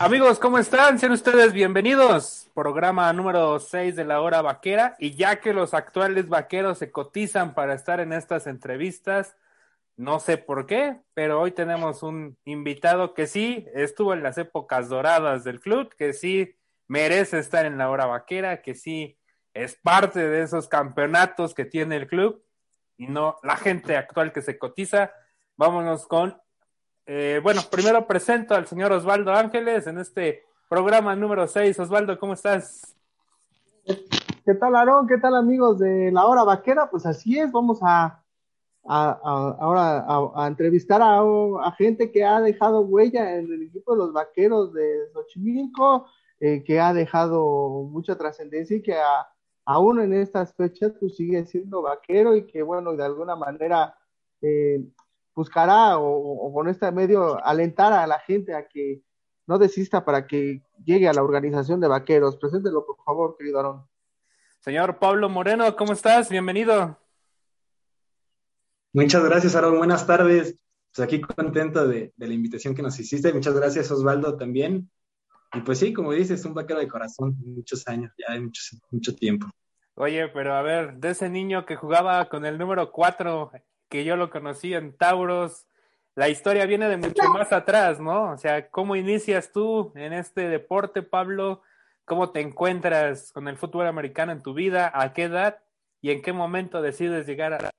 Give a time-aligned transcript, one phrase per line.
[0.00, 0.96] Amigos, ¿cómo están?
[1.00, 2.48] Sean ustedes bienvenidos.
[2.54, 4.94] Programa número 6 de la hora vaquera.
[5.00, 9.36] Y ya que los actuales vaqueros se cotizan para estar en estas entrevistas,
[9.96, 14.88] no sé por qué, pero hoy tenemos un invitado que sí estuvo en las épocas
[14.88, 16.54] doradas del club, que sí
[16.86, 19.18] merece estar en la hora vaquera, que sí
[19.52, 22.44] es parte de esos campeonatos que tiene el club
[22.96, 25.10] y no la gente actual que se cotiza.
[25.56, 26.40] Vámonos con,
[27.10, 31.80] eh, bueno, primero presento al señor Osvaldo Ángeles en este programa número 6.
[31.80, 32.94] Osvaldo, ¿cómo estás?
[34.44, 35.08] ¿Qué tal, Aarón?
[35.08, 36.90] ¿Qué tal, amigos de la hora vaquera?
[36.90, 38.22] Pues así es, vamos a
[38.84, 44.74] ahora a, entrevistar a, gente que ha dejado huella en el equipo de los vaqueros
[44.74, 46.06] de Xochimilco,
[46.40, 48.96] eh, que ha dejado mucha trascendencia y que
[49.64, 53.94] aún en estas fechas pues sigue siendo vaquero y que bueno, de alguna manera
[54.42, 54.84] eh,
[55.38, 59.02] buscará o, con este medio alentar a la gente a que
[59.46, 62.36] no desista para que llegue a la organización de vaqueros.
[62.36, 63.86] Preséntelo, por favor, querido Aarón.
[64.58, 66.28] Señor Pablo Moreno, ¿cómo estás?
[66.28, 66.98] Bienvenido.
[68.92, 69.78] Muchas gracias, Aaron.
[69.78, 70.58] Buenas tardes.
[70.92, 73.32] Pues aquí contento de, la invitación que nos hiciste.
[73.32, 74.90] Muchas gracias, Osvaldo, también.
[75.54, 79.14] Y pues sí, como dices, un vaquero de corazón, muchos años, ya hay mucho, mucho
[79.14, 79.46] tiempo.
[79.94, 83.52] Oye, pero a ver, de ese niño que jugaba con el número 4,
[83.88, 85.66] que yo lo conocí en Tauros,
[86.18, 88.32] la historia viene de mucho más atrás, ¿no?
[88.32, 91.62] O sea, ¿cómo inicias tú en este deporte, Pablo?
[92.04, 94.90] ¿Cómo te encuentras con el fútbol americano en tu vida?
[94.92, 95.62] ¿A qué edad?
[96.00, 97.70] ¿Y en qué momento decides llegar a,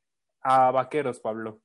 [0.41, 1.59] a Vaqueros, Pablo?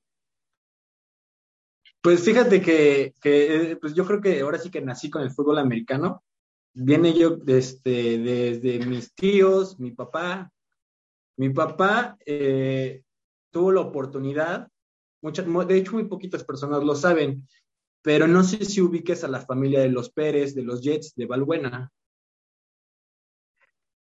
[2.03, 5.59] Pues fíjate que, que, pues yo creo que ahora sí que nací con el fútbol
[5.59, 6.25] americano.
[6.72, 10.53] Viene yo desde, desde mis tíos, mi papá.
[11.37, 13.03] Mi papá eh,
[13.55, 14.69] tuvo la oportunidad,
[15.22, 17.48] muchas, de hecho muy poquitas personas lo saben,
[18.02, 21.27] pero no sé si ubiques a la familia de los Pérez, de los Jets, de
[21.27, 21.91] Valbuena.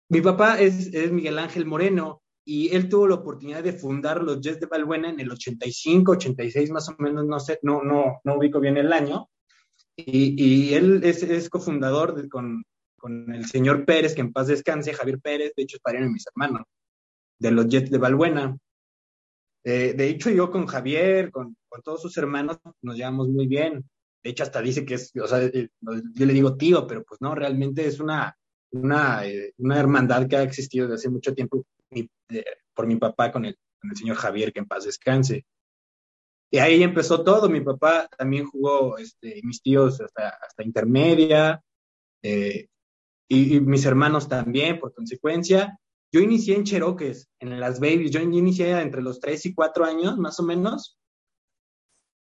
[0.09, 4.59] Mi papá es, Miguel Ángel Moreno, y él tuvo la oportunidad de fundar los Jets
[4.59, 8.59] de Valbuena en el 85, 86 más o menos, no sé, no, no, no ubico
[8.59, 9.29] bien el año,
[9.95, 12.63] y, y él es, cofundador con,
[12.97, 16.13] con, el señor Pérez, que en paz descanse, Javier Pérez, de hecho es pariente de
[16.13, 16.67] mis hermanos,
[17.39, 18.57] de los Jets de Valbuena.
[19.69, 23.83] Eh, de hecho, yo con Javier, con, con, todos sus hermanos, nos llevamos muy bien.
[24.23, 25.67] De hecho, hasta dice que es, o sea, eh,
[26.13, 28.33] yo le digo tío, pero pues no, realmente es una,
[28.71, 31.65] una, eh, una hermandad que ha existido desde hace mucho tiempo
[32.73, 35.45] por mi papá con el, con el señor Javier, que en paz descanse.
[36.49, 37.49] Y ahí empezó todo.
[37.49, 41.61] Mi papá también jugó, este, mis tíos hasta, hasta intermedia,
[42.23, 45.77] y, mis hermanos también, por consecuencia.
[46.11, 48.11] Yo inicié en Cheroques, en las Babies.
[48.11, 50.97] Yo inicié entre los 3 y 4 años, más o menos.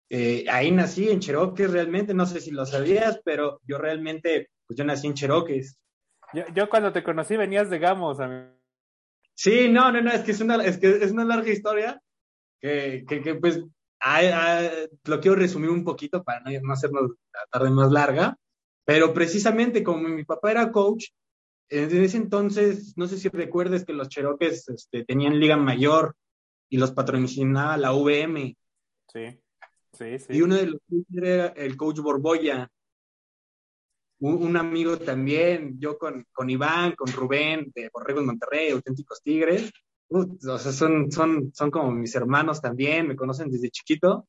[0.10, 2.14] Eh, ahí nací en Cheroques, realmente.
[2.14, 5.78] No sé si lo sabías, pero yo realmente, pues yo nací en Cheroques.
[6.34, 8.54] Yo, yo cuando te conocí venías de Gamos, amigo.
[9.36, 12.02] Sí, no, no, no, es que es una, es que es una larga historia
[12.62, 13.64] que, que, que pues
[15.06, 18.38] lo quiero resumir un poquito para no, no hacernos la tarde más larga,
[18.86, 21.06] pero precisamente como mi papá era coach,
[21.70, 26.16] en ese entonces, no sé si recuerdes que los Cherokees este, tenían liga mayor
[26.70, 28.56] y los patrocinaba la VM.
[29.12, 29.40] Sí,
[29.94, 30.26] sí, sí.
[30.30, 30.82] Y uno de los
[31.14, 32.70] era el coach Borboya
[34.24, 39.70] un, amigo también, yo con, con, Iván, con Rubén, de Borregos Monterrey, Auténticos Tigres.
[40.10, 44.28] o sea, son, son, son como mis hermanos también, me conocen desde chiquito.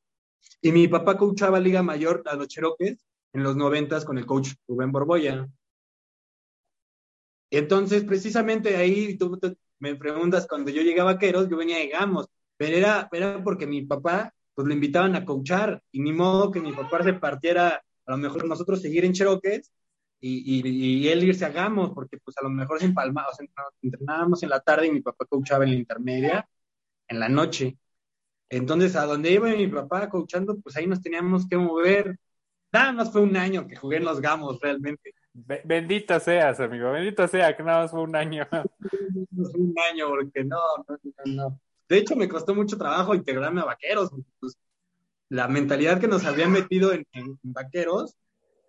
[0.61, 4.53] Y mi papá coachaba Liga Mayor a los Cheroques en los noventas con el coach
[4.67, 5.47] Rubén Borboya.
[7.57, 9.39] Entonces, precisamente ahí tú,
[9.79, 12.27] me preguntas, cuando yo llegaba a Vaqueros, yo venía de Gamos,
[12.57, 16.59] pero era, era porque mi papá, pues le invitaban a coachar, y ni modo que
[16.59, 19.71] mi papá se partiera, a lo mejor nosotros seguir en Cheroques,
[20.19, 23.45] y, él irse a Gamos, porque pues a lo mejor se empalmaba, o sea,
[23.81, 26.49] entrenábamos en la tarde y mi papá coachaba en la intermedia
[27.07, 27.77] en la noche.
[28.49, 32.19] Entonces, a donde iba mi papá coachando, pues ahí nos teníamos que mover.
[32.71, 35.13] Nada más fue un año que jugué en los Gamos, realmente.
[35.63, 38.47] Bendito seas, amigo, bendito sea que nada más fue un año.
[39.31, 44.11] un año, porque no, no, no, De hecho, me costó mucho trabajo integrarme a vaqueros.
[44.39, 44.57] Pues,
[45.27, 47.05] la mentalidad que nos habían metido en
[47.43, 48.15] vaqueros,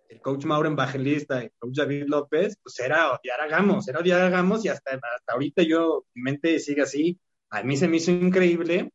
[0.09, 4.21] el coach Mauro Evangelista, el coach David López, pues era odiar a Gamos, era odiar
[4.21, 7.19] a Gamos y hasta, hasta ahorita yo, mi mente sigue así.
[7.49, 8.91] A mí se me hizo increíble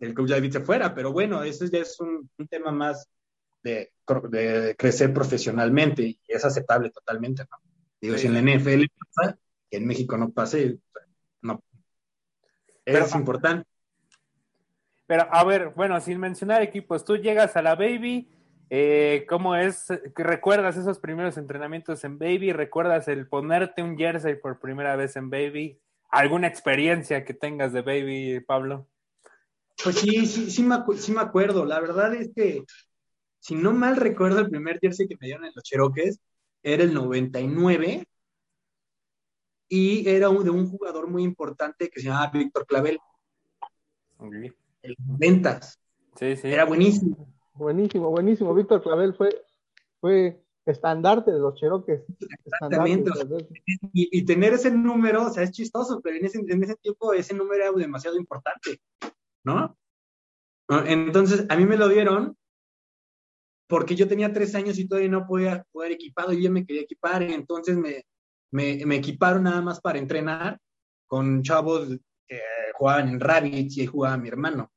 [0.00, 3.08] el coach David se fuera, pero bueno, eso ya es un, tema más
[3.64, 3.92] de,
[4.30, 7.58] de, crecer profesionalmente y es aceptable totalmente, ¿no?
[8.00, 8.84] Digo, si en la NFL
[9.14, 9.38] pasa,
[9.70, 10.78] que en México no pase,
[11.40, 11.64] no.
[12.84, 13.66] Es importante.
[15.06, 18.28] Pero, a ver, bueno, sin mencionar equipos, tú llegas a la Baby
[18.70, 19.88] Eh, ¿Cómo es?
[20.16, 22.52] ¿Recuerdas esos primeros entrenamientos en Baby?
[22.52, 25.78] ¿Recuerdas el ponerte un jersey por primera vez en Baby?
[26.10, 28.88] ¿Alguna experiencia que tengas de Baby, Pablo?
[29.82, 31.64] Pues sí, sí, sí me, sí me acuerdo.
[31.64, 32.64] La verdad es que,
[33.44, 36.18] si no mal recuerdo, el primer jersey que me dieron en los Cherokees
[36.62, 38.08] era el 99
[39.68, 42.98] y era de un jugador muy importante que se llamaba Víctor Clavel.
[44.80, 45.78] El ventas.
[46.16, 46.50] Sí, sí.
[46.50, 47.34] Era buenísimo.
[47.52, 48.54] Buenísimo, buenísimo.
[48.54, 49.44] Víctor Clavel fue,
[50.00, 52.00] fue estandarte de los Cherokees.
[52.46, 53.10] Exactamente.
[53.92, 57.12] Y, y, tener ese número, o sea, es chistoso, pero en ese, en ese tiempo
[57.12, 58.80] ese número era demasiado importante,
[59.44, 59.76] ¿no?
[60.86, 62.38] Entonces, a mí me lo dieron
[63.66, 66.82] porque yo tenía tres años y todavía no podía jugar equipado y yo me quería
[66.82, 68.04] equipar, y entonces me,
[68.50, 70.58] me, me equiparon nada más para entrenar
[71.06, 71.88] con chavos
[72.26, 72.40] que
[72.74, 74.70] jugaban en Rabbits y ahí jugaba mi hermano.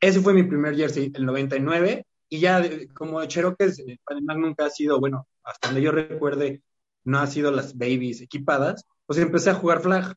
[0.00, 2.62] Ese fue mi primer jersey, el 99, y ya
[2.94, 6.62] como de Cherokee, además nunca ha sido, bueno, hasta donde yo recuerde,
[7.04, 10.14] no ha sido las babies equipadas, pues empecé a jugar flag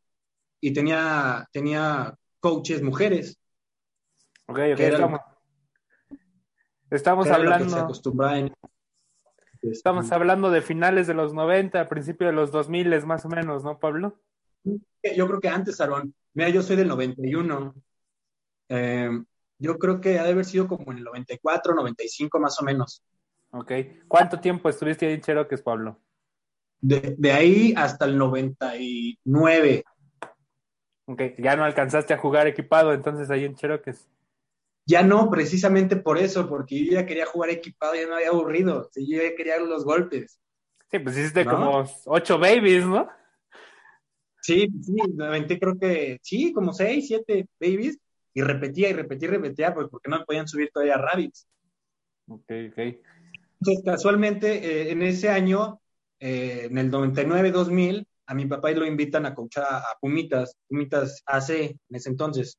[0.59, 3.39] y tenía, tenía coaches mujeres.
[4.47, 4.79] Ok, ok,
[6.91, 7.87] estamos, hablando.
[9.61, 13.79] Estamos hablando de finales de los 90, principio de los 2000 más o menos, ¿no,
[13.79, 14.19] Pablo?
[14.63, 16.13] Yo creo que antes, Aaron.
[16.33, 17.73] Mira, yo soy del 91.
[18.69, 19.09] Eh,
[19.57, 23.03] yo creo que ha de haber sido como en el 94, 95 más o menos.
[23.51, 23.71] Ok.
[24.07, 25.99] ¿Cuánto tiempo estuviste ahí en Cherokee, Pablo?
[26.81, 29.83] De, de, ahí hasta el 99.
[31.05, 33.91] Ok, ya no alcanzaste a jugar equipado entonces ahí en Cherokee.
[34.89, 38.89] Ya no, precisamente por eso, porque yo ya quería jugar equipado, ya no había aburrido,
[38.95, 40.39] yo ya quería los golpes.
[40.89, 43.07] Sí, pues hiciste como ocho babies, ¿no?
[44.41, 47.99] Sí, sí, me creo que, sí, como seis, siete babies,
[48.33, 51.47] y repetía y repetía y repetía, pues porque no me podían subir todavía rabbits.
[52.27, 52.77] Ok, ok.
[53.59, 55.81] Entonces, casualmente, eh, en ese año,
[56.19, 61.21] eh, en el 99-2000, a mi papá lo invitan a coachar a, a, Pumitas, Pumitas
[61.27, 62.57] AC en ese entonces,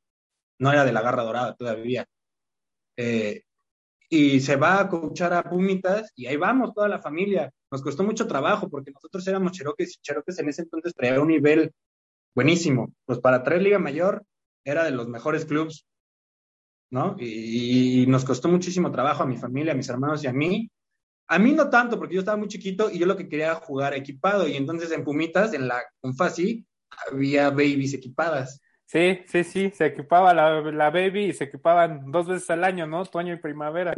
[0.60, 2.06] no era de la garra dorada todavía.
[3.00, 3.44] Eh,
[4.10, 7.50] y se va a coachar a Pumitas y ahí vamos toda la familia.
[7.70, 11.28] Nos costó mucho trabajo porque nosotros éramos Cherokees y Cherokees en ese entonces traía un
[11.28, 11.72] nivel
[12.34, 12.92] buenísimo.
[13.06, 14.24] Pues para traer Liga Mayor
[14.64, 15.86] era de los mejores clubes,
[16.90, 17.16] ¿no?
[17.18, 20.70] Y, y, nos costó muchísimo trabajo a mi familia, a mis hermanos y a mí.
[21.28, 23.54] A mí no tanto, porque yo estaba muy chiquito y yo lo que quería era
[23.54, 24.46] jugar equipado.
[24.48, 26.66] Y entonces en Pumitas, en la Confasi,
[27.10, 28.60] había babies equipadas.
[28.90, 32.88] Sí, sí, sí, se equipaba la, la, baby y se equipaban dos veces al año,
[32.88, 33.02] ¿no?
[33.02, 33.94] Otoño y primavera.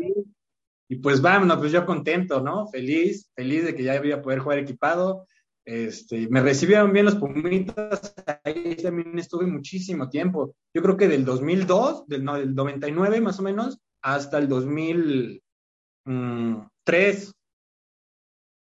[0.87, 2.69] Y pues vámonos, pues yo contento, ¿no?
[2.69, 5.27] Feliz, feliz de que ya voy a poder jugar equipado.
[5.65, 10.55] Este, me recibieron bien los Pumitas, ahí también estuve muchísimo tiempo.
[10.75, 17.33] Yo creo que del 2002, del, no, del 99 más o menos, hasta el 2003,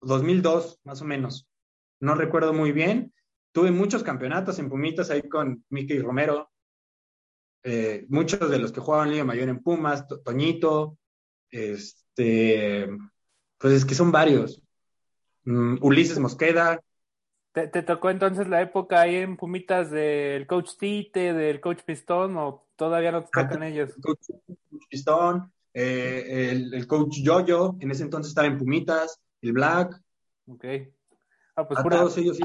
[0.02, 1.46] 2002 más o menos.
[2.00, 3.12] No recuerdo muy bien.
[3.56, 6.50] Tuve muchos campeonatos en Pumitas ahí con Mickey Romero.
[7.62, 10.98] Eh, muchos de los que jugaban Liga Mayor en Pumas, Toñito,
[11.48, 12.86] este,
[13.56, 14.62] pues es que son varios.
[15.46, 16.82] Um, Ulises Mosqueda.
[17.52, 22.36] ¿Te, ¿Te, tocó entonces la época ahí en Pumitas del coach Tite, del coach Pistón
[22.36, 23.88] o todavía no te tocan ah, ellos?
[23.96, 24.20] El coach,
[24.90, 29.98] Pistón, eh, el, el, coach Yoyo, en ese entonces estaba en Pumitas, el Black.
[30.46, 30.64] Ok.
[31.54, 31.96] Ah, pues a pura...
[32.00, 32.44] todos ellos sí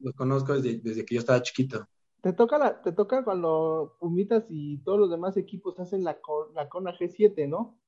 [0.00, 1.86] los conozco desde, desde, que yo estaba chiquito.
[2.20, 6.18] Te toca, la, te toca cuando Pumitas y todos los demás equipos hacen la,
[6.54, 7.78] la CONA G7, ¿no?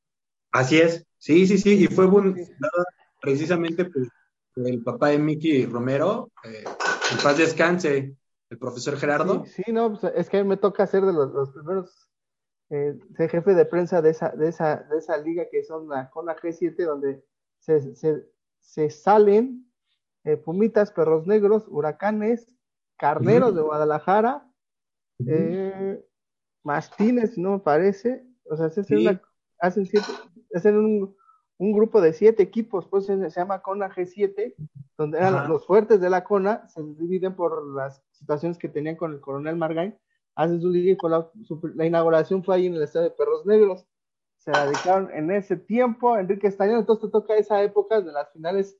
[0.53, 2.37] Así es, sí, sí, sí, y fue un,
[3.21, 4.09] precisamente pues,
[4.57, 8.17] el papá de Miki Romero, eh, en paz descanse,
[8.49, 9.45] el profesor Gerardo.
[9.47, 12.09] Sí, sí no, pues, es que a mí me toca ser de los, los primeros,
[12.71, 16.11] eh, ser jefe de prensa de esa, de esa, de esa liga que son la,
[16.11, 17.25] con la G7, donde
[17.59, 18.25] se, se,
[18.59, 19.70] se salen
[20.25, 22.53] eh, Pumitas, Perros Negros, Huracanes,
[22.97, 23.57] Carneros uh -huh.
[23.57, 24.47] de Guadalajara,
[25.19, 25.33] uh -huh.
[25.33, 26.05] eh,
[26.63, 28.95] Mastines, no me parece, o sea, sí.
[28.95, 29.21] una,
[29.59, 30.07] hacen, siete,
[30.55, 31.17] hacen un
[31.61, 34.55] un grupo de siete equipos, pues se, se llama CONA G7,
[34.97, 35.49] donde eran Ajá.
[35.49, 39.57] los fuertes de la CONA, se dividen por las situaciones que tenían con el coronel
[39.57, 39.95] Margain,
[40.37, 43.15] hacen su liga y con la, su, la, inauguración fue ahí en el estadio de
[43.15, 43.87] Perros Negros.
[44.39, 48.80] Se dedicaron en ese tiempo, Enrique Estañón, entonces te toca esa época de las finales,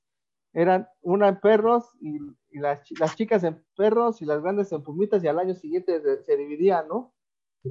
[0.53, 2.19] eran una en perros y,
[2.59, 6.23] las, las, chicas en perros y las grandes en pumitas y al año siguiente se,
[6.25, 7.15] se dividían, ¿no?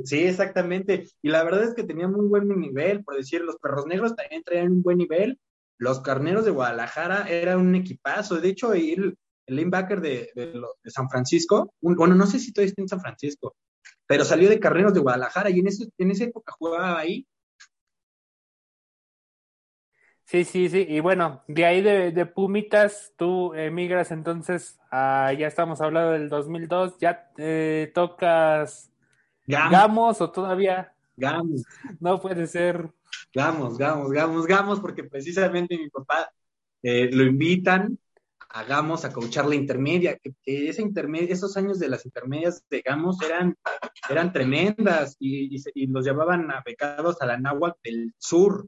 [0.03, 1.07] Sí, exactamente.
[1.21, 4.43] Y la verdad es que tenía muy buen nivel, por decir, los perros negros también
[4.43, 5.39] traían un buen nivel.
[5.77, 8.39] Los carneros de Guadalajara eran un equipazo.
[8.39, 9.17] De hecho, el,
[9.47, 12.87] el linebacker de, de, de, San Francisco, un, bueno, no sé si todavía está en
[12.87, 13.55] San Francisco,
[14.05, 17.25] pero salió de carneros de Guadalajara y en, ese, en esa época jugaba ahí.
[20.29, 20.85] Sí, sí, sí.
[20.87, 26.29] Y bueno, de ahí de, de Pumitas, tú emigras entonces, a, ya estamos hablando del
[26.29, 28.91] 2002, ya eh, tocas
[29.47, 29.71] Gamos.
[29.71, 31.63] Gamos o todavía Gamos,
[31.99, 32.91] no puede ser.
[33.33, 36.31] Gamos, Gamos, Gamos, Gamos, porque precisamente mi papá
[36.83, 37.97] eh, lo invitan
[38.51, 42.63] a Gamos a coachar la intermedia, que, que esa intermedia, esos años de las intermedias
[42.69, 43.57] de Gamos eran,
[44.07, 48.67] eran tremendas y, y se- y los llevaban a becados a la Náhuatl del Sur.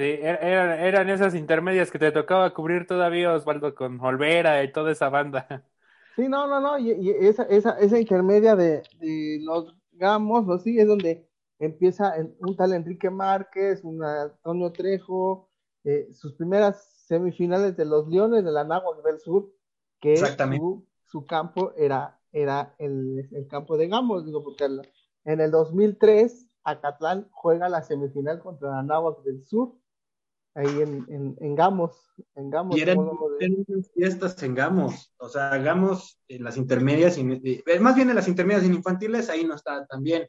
[0.00, 4.72] Sí, er- eran, eran esas intermedias que te tocaba cubrir todavía, Osvaldo, con Olvera y
[4.72, 5.62] toda esa banda.
[6.16, 10.58] Sí, no, no, no, y, y esa, esa, esa intermedia de, de los Gamos, ¿no?
[10.58, 11.28] Sí, es donde
[11.58, 15.50] empieza un tal Enrique Márquez, un Antonio Trejo,
[15.84, 19.52] eh, sus primeras semifinales de los Leones de la Náhuatl del Sur,
[20.00, 24.80] que su, su campo era, era el, el campo de Gamos, digo, porque el-
[25.24, 29.74] en el 2003 Acatlán juega la semifinal contra la Náhuatl del Sur,
[30.54, 31.92] ahí en, en, en Gamos,
[32.34, 32.76] en Gamos.
[32.76, 32.98] Y eran,
[33.38, 33.64] eran
[33.94, 38.28] fiestas en Gamos, o sea, Gamos en las intermedias, y- eh, más bien en las
[38.28, 40.28] intermedias en infantiles, ahí no estaba tan bien.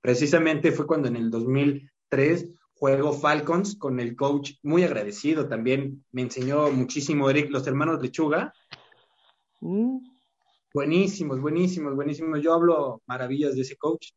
[0.00, 6.22] Precisamente fue cuando en el 2003 juego Falcons con el coach, muy agradecido también, me
[6.22, 8.52] enseñó muchísimo Eric, los hermanos Lechuga,
[9.60, 9.98] Mm,
[10.74, 12.40] buenísimos, buenísimos, buenísimos.
[12.42, 14.08] Yo hablo maravillas de ese coach.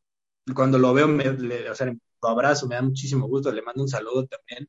[0.48, 3.62] Y cuando lo veo, me, le- o sea, lo abrazo, me da muchísimo gusto, le
[3.62, 4.68] mando un saludo también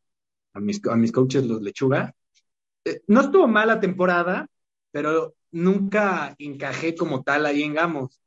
[0.57, 2.15] a mis, a mis coaches, los Lechuga.
[2.85, 4.47] Eh, no estuvo mala temporada,
[4.91, 8.21] pero nunca encajé como tal ahí en Gamos.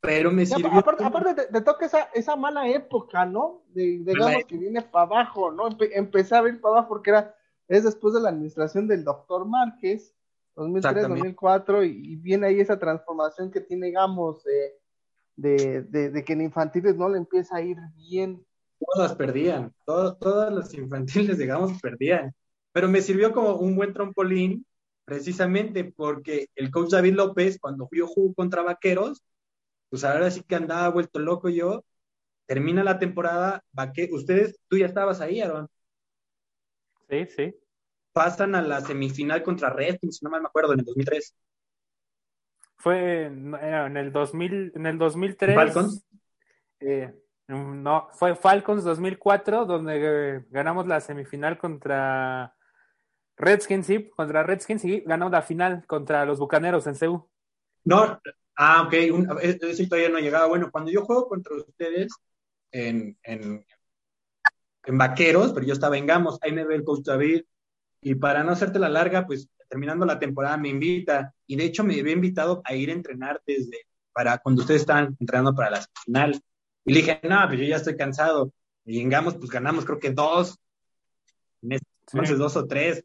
[0.00, 0.78] Pero me Ya, sirvió.
[0.78, 3.62] aparte, aparte te, te toca esa, esa mala época, ¿no?
[3.74, 5.68] De, Gamos que viene para abajo, ¿no?
[5.68, 7.34] Empe- empecé a ver para abajo porque era,
[7.68, 10.14] es después de la administración del doctor Márquez,
[10.54, 11.28] 2003, Exactamente.
[11.28, 14.78] 2004, y, y viene ahí esa transformación que tiene Gamos de,
[15.36, 18.45] de, de, de que en infantiles no le empieza a ir bien.
[18.78, 22.34] Todas perdían, todas, todas las infantiles, digamos, perdían.
[22.72, 24.66] Pero me sirvió como un buen trampolín,
[25.04, 29.22] precisamente porque el coach David López, cuando yo jugo contra Vaqueros,
[29.90, 31.84] pues ahora sí que andaba vuelto loco yo,
[32.46, 35.68] termina la temporada, vaque ustedes, tú ya estabas ahí, Aaron,
[37.08, 37.54] Sí, sí.
[38.12, 41.34] pasan a la semifinal contra Redskins, si no mal me acuerdo, en el 2003.
[42.76, 45.54] Fue en, en el 2000, en el 2003.
[45.54, 46.04] Falcons.
[46.80, 47.14] eh,
[47.48, 52.54] no, fue Falcons 2004, donde eh, ganamos la semifinal contra
[53.36, 57.28] Redskins, sí, contra Redskins y ganamos la final contra los Bucaneros en CEU.
[57.84, 58.20] No,
[58.56, 58.92] ah, ok,
[59.42, 60.46] ese todavía no llegaba.
[60.46, 62.12] Bueno, cuando yo juego contra ustedes
[62.72, 63.64] en, en,
[64.84, 67.44] en Vaqueros, pero yo estaba en Gamos, ahí me ve el coach David,
[68.00, 71.84] y para no hacerte la larga, pues terminando la temporada me invita, y de hecho
[71.84, 75.86] me había invitado a ir a entrenar desde, para cuando ustedes estaban entrenando para la
[76.04, 76.40] final.
[76.86, 78.52] Y le dije, no, pues yo ya estoy cansado.
[78.84, 80.58] Y en Gamos, pues ganamos creo que dos,
[81.62, 83.04] en ese entonces dos o tres.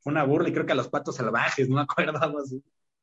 [0.00, 2.62] Fue una burla, y creo que a los patos salvajes, no me acuerdo, algo así.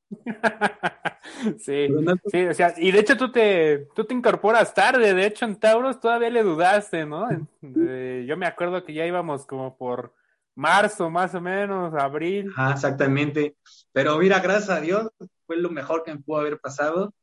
[1.59, 5.25] sí, no- sí, o sea, y de hecho tú te, tú te incorporas tarde, de
[5.25, 7.27] hecho en Tauros todavía le dudaste, ¿no?
[7.61, 10.13] Eh, yo me acuerdo que ya íbamos como por
[10.55, 12.51] marzo más o menos, abril.
[12.55, 13.55] Ajá, exactamente.
[13.93, 15.09] Pero mira, gracias a Dios,
[15.45, 17.13] fue lo mejor que me pudo haber pasado.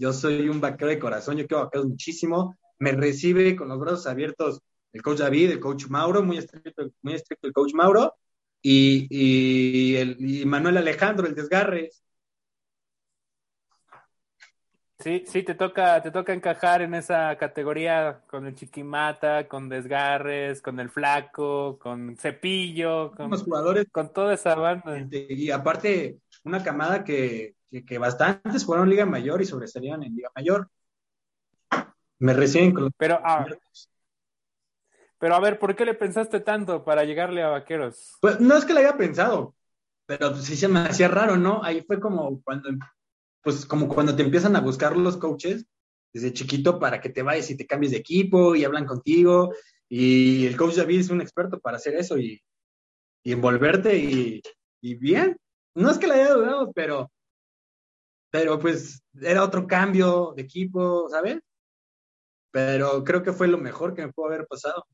[0.00, 2.56] Yo soy un vaquero de corazón, yo quiero vaqueros muchísimo.
[2.78, 4.62] Me recibe con los brazos abiertos
[4.94, 8.14] el coach David, el coach Mauro, muy estricto, muy estricto el coach Mauro,
[8.62, 12.02] y, y, el, y Manuel Alejandro, el desgarres.
[15.00, 20.62] Sí, sí, te toca, te toca encajar en esa categoría con el chiquimata, con desgarres,
[20.62, 24.98] con el flaco, con cepillo, con, Unos jugadores, con toda esa banda.
[25.10, 30.30] y aparte, una camada que, que, que bastantes fueron Liga Mayor y sobresalieron en Liga
[30.34, 30.68] Mayor.
[32.18, 33.46] Me reciben con los Pero, ah,
[35.20, 38.16] pero a ver, ¿por qué le pensaste tanto para llegarle a Vaqueros?
[38.20, 39.54] Pues no es que lo haya pensado,
[40.06, 41.62] pero sí se me hacía raro, ¿no?
[41.62, 42.70] Ahí fue como cuando,
[43.42, 45.66] pues como cuando te empiezan a buscar los coaches
[46.12, 49.54] desde chiquito para que te vayas y te cambies de equipo y hablan contigo.
[49.90, 52.42] Y el coach David es un experto para hacer eso y,
[53.22, 54.42] y envolverte y,
[54.80, 55.36] y bien.
[55.74, 57.10] No es que lo haya dudado, pero,
[58.30, 61.40] pero pues era otro cambio de equipo, ¿sabes?
[62.50, 64.86] Pero creo que fue lo mejor que me pudo haber pasado.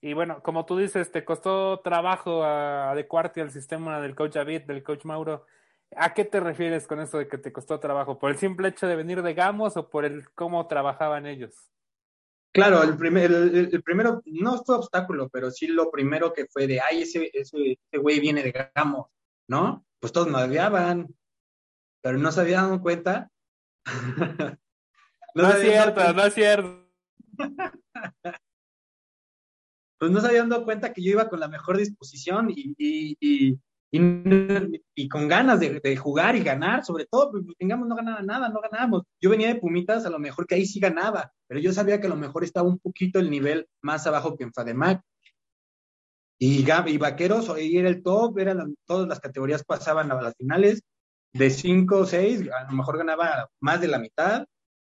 [0.00, 4.82] Y bueno, como tú dices, te costó trabajo adecuarte al sistema del coach David, del
[4.82, 5.46] coach Mauro.
[5.94, 8.18] ¿A qué te refieres con eso de que te costó trabajo?
[8.18, 11.70] ¿Por el simple hecho de venir de Gamos o por el cómo trabajaban ellos?
[12.52, 16.66] Claro, el, primer, el, el primero no fue obstáculo, pero sí lo primero que fue
[16.66, 19.06] de, ay, ese, ese, ese güey viene de Gamos,
[19.46, 19.86] ¿no?
[20.00, 21.14] Pues todos me odiaban,
[22.02, 23.30] pero no se habían dado cuenta.
[25.34, 26.86] No, es cierto, no es cierto.
[29.98, 33.16] pues no se habían dado cuenta que yo iba con la mejor disposición y, y,
[33.18, 33.58] y,
[34.94, 38.48] y con ganas de, de, jugar y ganar, sobre todo, pues tengamos no ganaba nada,
[38.50, 39.04] no ganábamos.
[39.20, 42.08] Yo venía de Pumitas, a lo mejor que ahí sí ganaba, pero yo sabía que
[42.08, 45.02] a lo mejor estaba un poquito el nivel más abajo que en Fademac.
[46.38, 50.82] Y, y Vaqueros, ahí era el top, eran todas las categorías pasaban a las finales,
[51.32, 54.46] de 5 o 6, a lo mejor ganaba más de la mitad.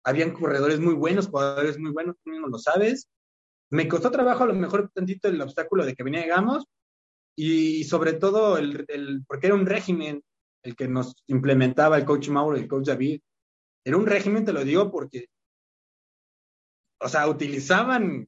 [0.04, 3.10] Habían corredores muy buenos, jugadores muy buenos, tú mismo lo sabes.
[3.70, 6.66] Me costó trabajo a lo mejor tantito el obstáculo de que llegamos
[7.36, 10.24] y sobre todo el, el, porque era un régimen
[10.64, 13.22] el que nos implementaba el coach Mauro y el coach David.
[13.86, 15.28] Era un régimen, te lo digo, porque,
[17.00, 18.28] o sea, utilizaban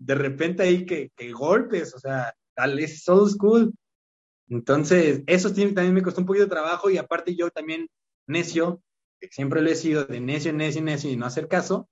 [0.00, 3.74] de repente ahí que, que golpes, o sea, tal es old school.
[4.48, 7.88] Entonces, eso también me costó un poquito de trabajo y aparte yo también
[8.26, 8.82] necio,
[9.20, 11.88] que siempre lo he sido de necio, necio, necio y no hacer caso,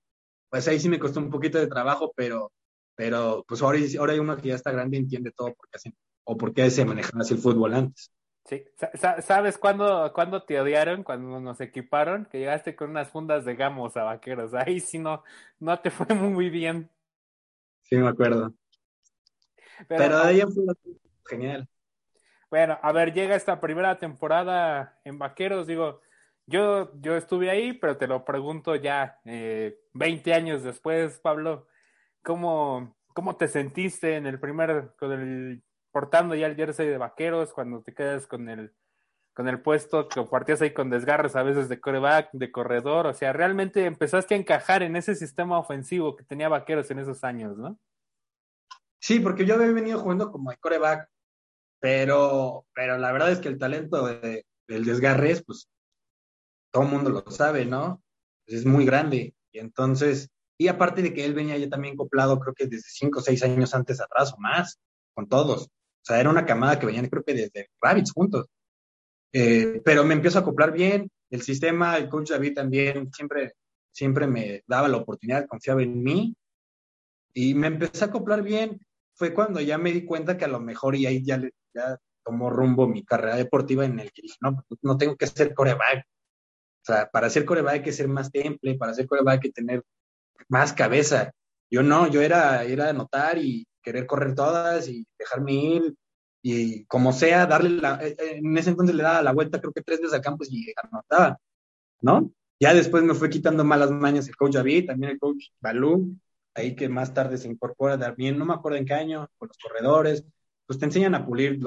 [0.49, 2.51] pues ahí sí me costó un poquito de trabajo, pero,
[2.95, 5.77] pero pues ahora, ahora hay uno que ya está grande y entiende todo por qué
[5.77, 8.11] hacen, o por qué se manejaba así el fútbol antes.
[8.45, 8.63] Sí,
[9.21, 11.03] ¿sabes cuándo, cuándo te odiaron?
[11.03, 14.53] Cuando nos equiparon, que llegaste con unas fundas de gamos a vaqueros.
[14.53, 15.21] Ahí sí no,
[15.59, 16.89] no te fue muy bien.
[17.83, 18.53] Sí, me acuerdo.
[19.89, 20.63] Pero, Pero de ahí fue
[21.25, 21.67] genial.
[22.49, 26.01] Bueno, a ver, llega esta primera temporada en Vaqueros, digo,
[26.45, 31.67] yo, yo estuve ahí, pero te lo pregunto ya eh, 20 años después, Pablo,
[32.23, 35.61] ¿cómo, ¿cómo te sentiste en el primer, con el,
[35.91, 38.73] portando ya el jersey de Vaqueros, cuando te quedas con el,
[39.33, 43.13] con el puesto, que partías ahí con desgarres a veces de coreback, de corredor, o
[43.13, 47.57] sea, realmente empezaste a encajar en ese sistema ofensivo que tenía Vaqueros en esos años,
[47.57, 47.77] ¿no?
[48.99, 51.09] Sí, porque yo había venido jugando como de coreback
[51.79, 55.67] pero, pero la verdad es que el talento de, del desgarres, pues
[56.71, 58.01] todo el mundo lo sabe, ¿no?
[58.45, 59.35] Pues es muy grande.
[59.51, 63.19] Y entonces, y aparte de que él venía ya también acoplado, creo que desde cinco
[63.19, 64.79] o seis años antes atrás o más,
[65.13, 65.63] con todos.
[65.65, 68.47] O sea, era una camada que venían, creo que desde Rabbits juntos.
[69.33, 71.09] Eh, pero me empiezo a acoplar bien.
[71.29, 73.53] El sistema, el coach David también siempre,
[73.91, 76.35] siempre me daba la oportunidad, confiaba en mí.
[77.33, 78.79] Y me empecé a acoplar bien.
[79.15, 81.41] Fue cuando ya me di cuenta que a lo mejor y ahí ya,
[81.77, 85.53] ya tomó rumbo mi carrera deportiva en el que dije, no, no tengo que ser
[85.53, 86.05] coreback.
[86.81, 89.51] O sea, para ser coreback hay que ser más temple, para ser coreback hay que
[89.51, 89.83] tener
[90.49, 91.31] más cabeza.
[91.69, 95.95] Yo no, yo era, era anotar y querer correr todas y dejarme ir
[96.41, 99.73] y como sea, darle la, eh, eh, en ese entonces le daba la vuelta creo
[99.73, 101.37] que tres veces al campo y anotaba,
[102.01, 102.31] ¿no?
[102.59, 106.15] Ya después me fue quitando malas mañas el coach David, también el coach Balú,
[106.53, 109.57] ahí que más tarde se incorpora también, no me acuerdo en qué año, con los
[109.57, 110.25] corredores,
[110.67, 111.59] pues te enseñan a pulir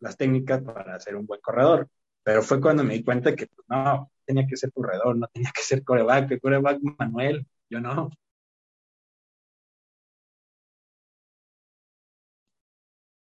[0.00, 1.88] las técnicas para ser un buen corredor.
[2.22, 5.50] Pero fue cuando me di cuenta que pues, no, tenía que ser corredor, no tenía
[5.54, 8.10] que ser coreback, que coreback Manuel, yo no.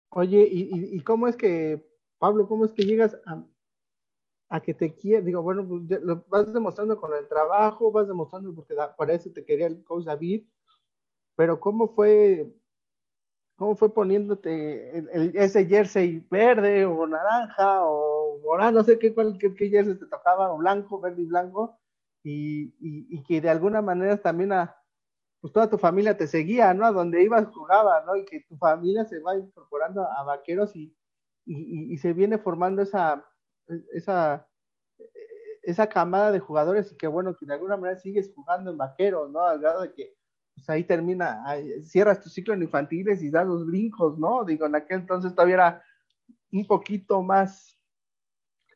[0.10, 1.86] Oye, ¿y, y cómo es que,
[2.18, 3.18] Pablo, cómo es que llegas
[4.50, 5.26] a, que te quieras?
[5.26, 9.44] Digo, bueno, pues lo vas demostrando con el trabajo, vas demostrando porque para eso te
[9.44, 10.46] quería el coach David,
[11.36, 12.50] pero ¿cómo fue
[13.58, 18.72] ¿Cómo fue poniéndote el, ese jersey verde o naranja o morado?
[18.74, 21.80] No sé qué, cuál, qué, jersey te tocaba, o blanco, verde y blanco,
[22.24, 24.76] y, y, que de alguna manera también a,
[25.40, 26.86] pues toda tu familia te seguía, ¿no?
[26.86, 28.18] A donde ibas jugaba, ¿no?
[28.18, 30.94] Y que tu familia se va incorporando a vaqueros y,
[31.46, 33.26] y, y se viene formando esa,
[33.94, 34.48] esa,
[35.62, 39.32] esa camada de jugadores y que bueno, que de alguna manera sigues jugando en vaqueros,
[39.32, 39.44] ¿no?
[39.44, 40.16] Al grado de que
[40.56, 41.44] pues ahí termina,
[41.84, 44.46] cierras tu ciclo en infantiles y das los brincos, ¿no?
[44.46, 45.84] Digo, en aquel entonces todavía era
[46.52, 47.78] un poquito más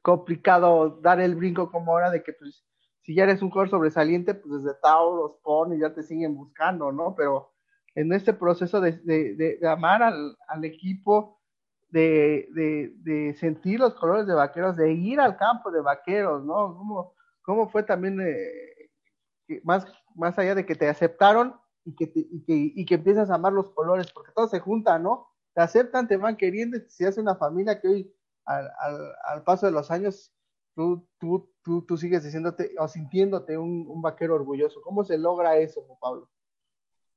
[0.01, 2.65] complicado dar el brinco como ahora de que pues
[3.01, 6.91] si ya eres un jugador sobresaliente, pues desde Tao los y ya te siguen buscando,
[6.91, 7.15] ¿no?
[7.15, 7.53] Pero
[7.95, 11.41] en este proceso de, amar al, equipo,
[11.89, 16.75] de, de, sentir los colores de vaqueros, de ir al campo de vaqueros, ¿no?
[16.77, 22.43] ¿Cómo, cómo fue también, eh, más, más allá de que te aceptaron, y que, y
[22.43, 25.27] que, y que empiezas a amar los colores, porque todo se junta, ¿no?
[25.53, 28.13] Te aceptan, te van queriendo, se hace una familia que hoy,
[28.45, 30.33] al, al, al paso de los años,
[30.75, 34.81] tú, tú, tú, tú, sigues diciéndote o sintiéndote un, un, vaquero orgulloso.
[34.81, 36.29] ¿Cómo se logra eso, Pablo?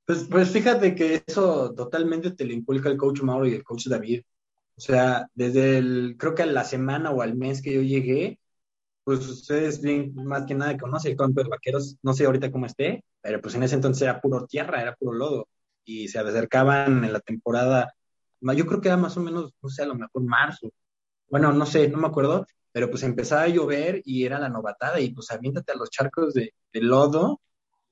[0.05, 3.87] Pues, pues fíjate que eso totalmente te lo inculca el coach Mauro y el coach
[3.87, 4.23] David.
[4.75, 8.39] O sea, desde el, creo que a la semana o al mes que yo llegué,
[9.03, 9.81] pues ustedes
[10.15, 13.55] más que nada conocen el campo de vaqueros, no sé ahorita cómo esté, pero pues
[13.55, 15.47] en ese entonces era puro tierra, era puro lodo,
[15.85, 17.93] y se acercaban en la temporada,
[18.41, 20.71] yo creo que era más o menos, no sé, a lo mejor marzo,
[21.29, 24.99] bueno, no sé, no me acuerdo, pero pues empezaba a llover y era la novatada,
[24.99, 27.41] y pues aviéntate a los charcos de, lodo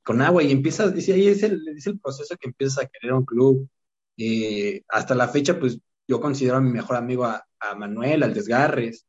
[0.03, 3.13] con agua, y empiezas, y ahí es el, es el proceso que empiezas a querer
[3.13, 3.69] un club,
[4.17, 7.45] Eh, hasta la fecha, pues yo considero a mi mejor amigo a,
[7.77, 9.05] Manuel, al Desgarres.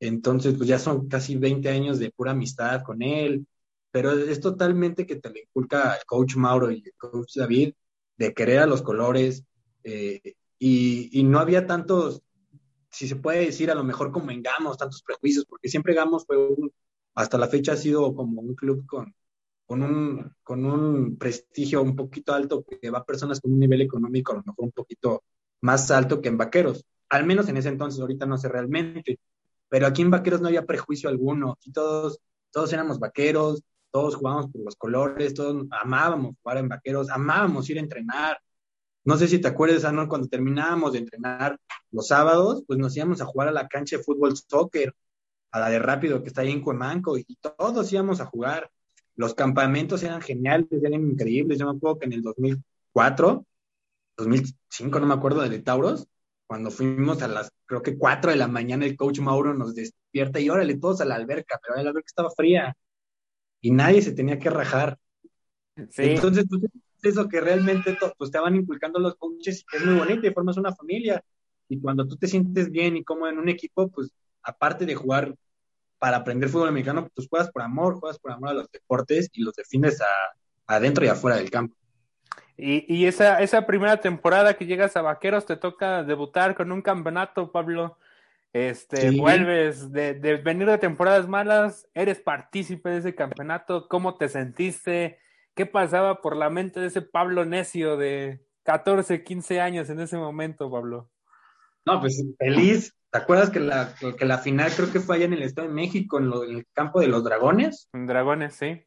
[0.00, 3.46] Entonces, pues ya son casi 20 años de pura amistad con él,
[3.90, 7.74] pero es totalmente que te lo inculca el coach Mauro y el coach David
[8.16, 9.44] de querer a los colores
[9.84, 12.22] eh, y, y, no había tantos,
[12.90, 16.26] si se puede decir, a lo mejor como en Gamos, tantos prejuicios, porque siempre Gamos
[16.26, 16.72] fue un,
[17.14, 19.14] hasta la fecha ha sido como un club con,
[19.66, 23.80] con, un, con un prestigio un poquito alto, que va a personas con un nivel
[23.82, 25.24] económico a lo mejor un poquito
[25.62, 29.18] más alto que en Vaqueros, al menos en ese entonces, ahorita no sé realmente,
[29.70, 34.50] pero aquí en Vaqueros no había prejuicio alguno, aquí todos, todos éramos vaqueros, todos jugábamos
[34.50, 38.38] por los colores, todos amábamos jugar en vaqueros, amábamos ir a entrenar.
[39.04, 41.58] No sé si te acuerdas, Anor, cuando terminábamos de entrenar
[41.90, 44.94] los sábados, pues nos íbamos a jugar a la cancha de fútbol soccer,
[45.52, 48.70] a la de rápido que está ahí en Cuemanco, y todos íbamos a jugar.
[49.16, 51.58] Los campamentos eran geniales, eran increíbles.
[51.58, 53.46] Yo me acuerdo que en el 2004,
[54.16, 56.08] 2005, no me acuerdo, de Tauros,
[56.50, 60.40] cuando fuimos a las, creo que 4 de la mañana, el coach Mauro nos despierta
[60.40, 62.76] y órale, todos a la alberca, pero la alberca estaba fría
[63.60, 64.98] y nadie se tenía que rajar.
[65.76, 66.62] Entonces, pues,
[67.04, 70.56] eso que realmente pues, te van inculcando los coaches y es muy bonito y formas
[70.56, 71.22] una familia.
[71.68, 74.10] Y cuando tú te sientes bien y como en un equipo, pues
[74.42, 75.32] aparte de jugar
[76.00, 79.42] para aprender fútbol americano, pues juegas por amor, juegas por amor a los deportes y
[79.44, 81.76] los defiendes a, adentro y afuera del campo.
[82.62, 86.82] Y, y esa, esa primera temporada que llegas a Vaqueros te toca debutar con un
[86.82, 87.96] campeonato, Pablo.
[88.52, 94.28] Este, vuelves de, de, venir de temporadas malas, eres partícipe de ese campeonato, ¿cómo te
[94.28, 95.18] sentiste?
[95.54, 100.16] ¿Qué pasaba por la mente de ese Pablo necio de 14, 15 años en ese
[100.16, 101.08] momento, Pablo?
[101.86, 102.94] No, pues feliz.
[103.10, 105.74] ¿Te acuerdas que la, que la final creo que fue allá en el Estado de
[105.74, 107.88] México, en, lo, en el campo de los Dragones?
[107.92, 108.84] En Dragones, sí.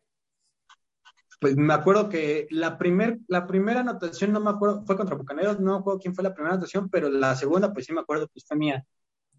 [1.43, 5.59] Pues me acuerdo que la, primer, la primera anotación, no me acuerdo, fue contra Bucaneros,
[5.59, 8.29] no me acuerdo quién fue la primera anotación, pero la segunda, pues sí me acuerdo,
[8.29, 8.85] pues fue mía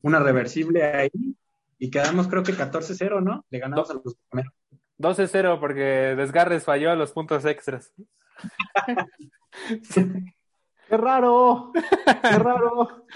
[0.02, 1.10] una reversible ahí
[1.78, 3.46] y quedamos creo que 14-0, ¿no?
[3.48, 4.52] Le ganamos a los primeros.
[4.98, 7.90] 12-0 porque Desgarres falló a los puntos extras.
[9.94, 11.72] ¡Qué raro!
[11.72, 13.06] ¡Qué raro!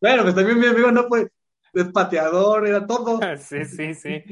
[0.00, 1.30] bueno, pues también mi amigo no fue
[1.74, 3.20] es pateador, era todo.
[3.36, 4.24] sí, sí, sí.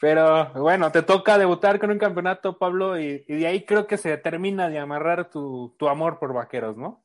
[0.00, 3.98] Pero bueno, te toca debutar con un campeonato, Pablo, y, y de ahí creo que
[3.98, 7.04] se termina de amarrar tu, tu amor por vaqueros, ¿no?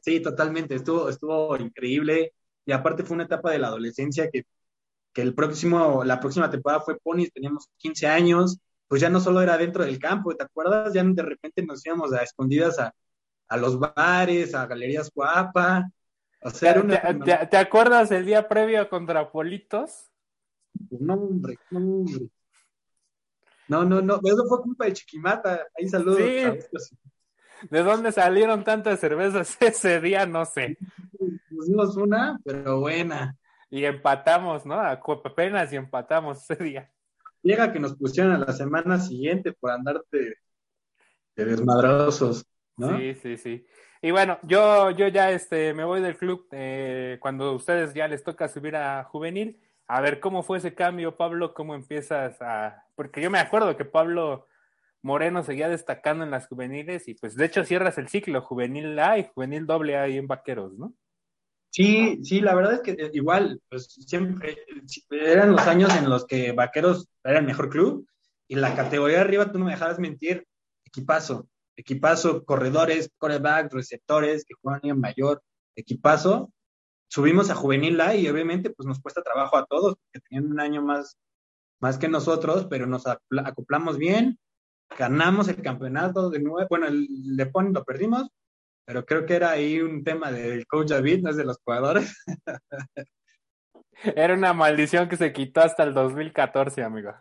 [0.00, 0.74] Sí, totalmente.
[0.74, 2.34] Estuvo, estuvo increíble
[2.66, 4.44] y aparte fue una etapa de la adolescencia que,
[5.12, 9.40] que el próximo, la próxima temporada fue Pony, teníamos 15 años, pues ya no solo
[9.40, 10.92] era dentro del campo, ¿te acuerdas?
[10.92, 12.92] Ya de repente nos íbamos a escondidas a,
[13.46, 15.88] a los bares, a Galerías Guapa.
[16.42, 17.00] O sea, ¿Te, una...
[17.00, 20.10] te, te, acuerdas el día previo contra Politos?
[20.90, 22.28] No, hombre, no, hombre.
[23.68, 25.66] No, no, no, eso fue culpa de Chiquimata.
[25.78, 26.18] Ahí saludos.
[26.18, 26.98] Sí.
[27.70, 30.26] ¿De dónde salieron tantas cervezas ese día?
[30.26, 30.76] No sé.
[31.48, 33.36] Pusimos una, pero buena.
[33.70, 34.78] Y empatamos, ¿no?
[34.80, 36.90] Apenas y empatamos ese día.
[37.42, 40.38] Llega que nos pusieron a la semana siguiente por andarte
[41.36, 42.96] de desmadrosos, ¿no?
[42.98, 43.66] Sí, sí, sí.
[44.00, 48.06] Y bueno, yo, yo ya este, me voy del club eh, cuando a ustedes ya
[48.06, 49.60] les toca subir a juvenil.
[49.86, 52.84] A ver cómo fue ese cambio, Pablo, cómo empiezas a...
[52.94, 54.46] Porque yo me acuerdo que Pablo
[55.02, 59.18] Moreno seguía destacando en las juveniles y pues de hecho cierras el ciclo juvenil A
[59.18, 60.94] y juvenil doble A ahí en Vaqueros, ¿no?
[61.68, 64.56] Sí, sí, la verdad es que igual, pues siempre
[65.10, 68.06] eran los años en los que Vaqueros era el mejor club
[68.48, 70.46] y la categoría arriba, tú no me dejarás mentir,
[70.84, 75.42] equipazo, equipazo, corredores, coreback, receptores que juegan en mayor,
[75.74, 76.52] equipazo.
[77.14, 80.58] Subimos a juvenil A y obviamente pues nos cuesta trabajo a todos porque tenían un
[80.58, 81.16] año más,
[81.80, 84.36] más que nosotros, pero nos acoplamos bien,
[84.98, 88.28] ganamos el campeonato de nuevo, bueno, el Lepón lo perdimos,
[88.84, 92.20] pero creo que era ahí un tema del coach David, no es de los jugadores.
[94.16, 97.14] Era una maldición que se quitó hasta el 2014, amigo.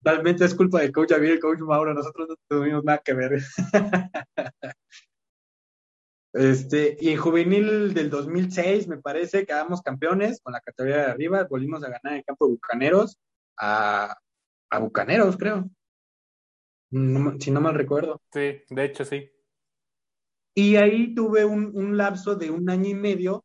[0.00, 3.42] Realmente es culpa del coach David, el coach Mauro, nosotros no tuvimos nada que ver.
[6.38, 11.48] Este, y en juvenil del 2006, me parece, quedamos campeones con la categoría de arriba,
[11.50, 13.18] volvimos a ganar el campo de Bucaneros
[13.56, 14.16] a,
[14.70, 15.68] a Bucaneros, creo.
[16.90, 18.22] No, si no mal recuerdo.
[18.32, 19.28] Sí, de hecho sí.
[20.54, 23.44] Y ahí tuve un, un lapso de un año y medio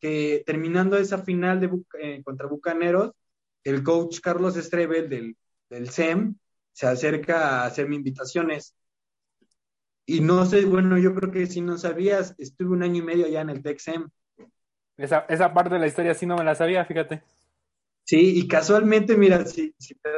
[0.00, 1.70] que terminando esa final de,
[2.00, 3.12] eh, contra Bucaneros,
[3.64, 5.36] el coach Carlos Estrebel del,
[5.68, 6.36] del SEM
[6.72, 8.76] se acerca a hacerme invitaciones.
[10.10, 13.26] Y no sé, bueno, yo creo que si no sabías, estuve un año y medio
[13.26, 14.08] allá en el TEXEM.
[14.96, 17.22] Esa, esa parte de la historia sí no me la sabía, fíjate.
[18.04, 20.08] Sí, y casualmente, mira, si, si te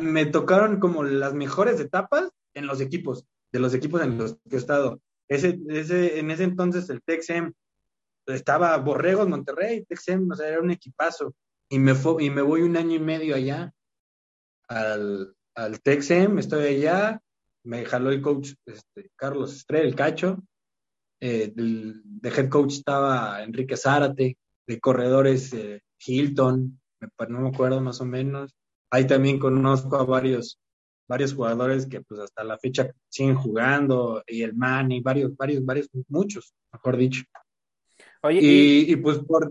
[0.00, 3.24] me tocaron como las mejores etapas en los equipos.
[3.52, 5.00] de los equipos en los que he estado.
[5.28, 7.52] Ese, ese, en ese entonces el Texem
[8.26, 11.36] estaba Borregos, Monterrey, Texem, o sea, era un equipazo.
[11.68, 13.72] Y me, fue, y me voy un año y medio allá
[14.66, 17.20] al, al Texem, estoy allá,
[17.64, 20.38] me jaló el coach este, Carlos Estrella, el cacho,
[21.20, 26.80] eh, de head coach estaba Enrique Zárate, de corredores eh, Hilton,
[27.28, 28.54] no me acuerdo más o menos.
[28.90, 30.58] Ahí también conozco a varios,
[31.08, 35.88] varios jugadores que pues hasta la fecha siguen jugando, y el Manny, varios, varios, varios,
[36.08, 37.22] muchos, mejor dicho.
[38.22, 39.50] Oye, y, y, pues por...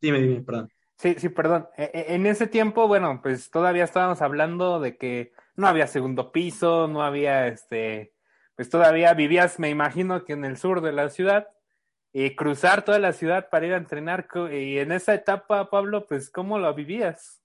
[0.00, 0.68] Dime, dime, perdón.
[0.96, 1.68] Sí, sí, perdón.
[1.76, 6.30] E, e, en ese tiempo, bueno, pues todavía estábamos hablando de que no había segundo
[6.30, 8.14] piso, no había este,
[8.54, 11.48] pues todavía vivías, me imagino que en el sur de la ciudad,
[12.12, 14.28] y cruzar toda la ciudad para ir a entrenar.
[14.52, 17.42] Y en esa etapa, Pablo, pues, ¿cómo lo vivías?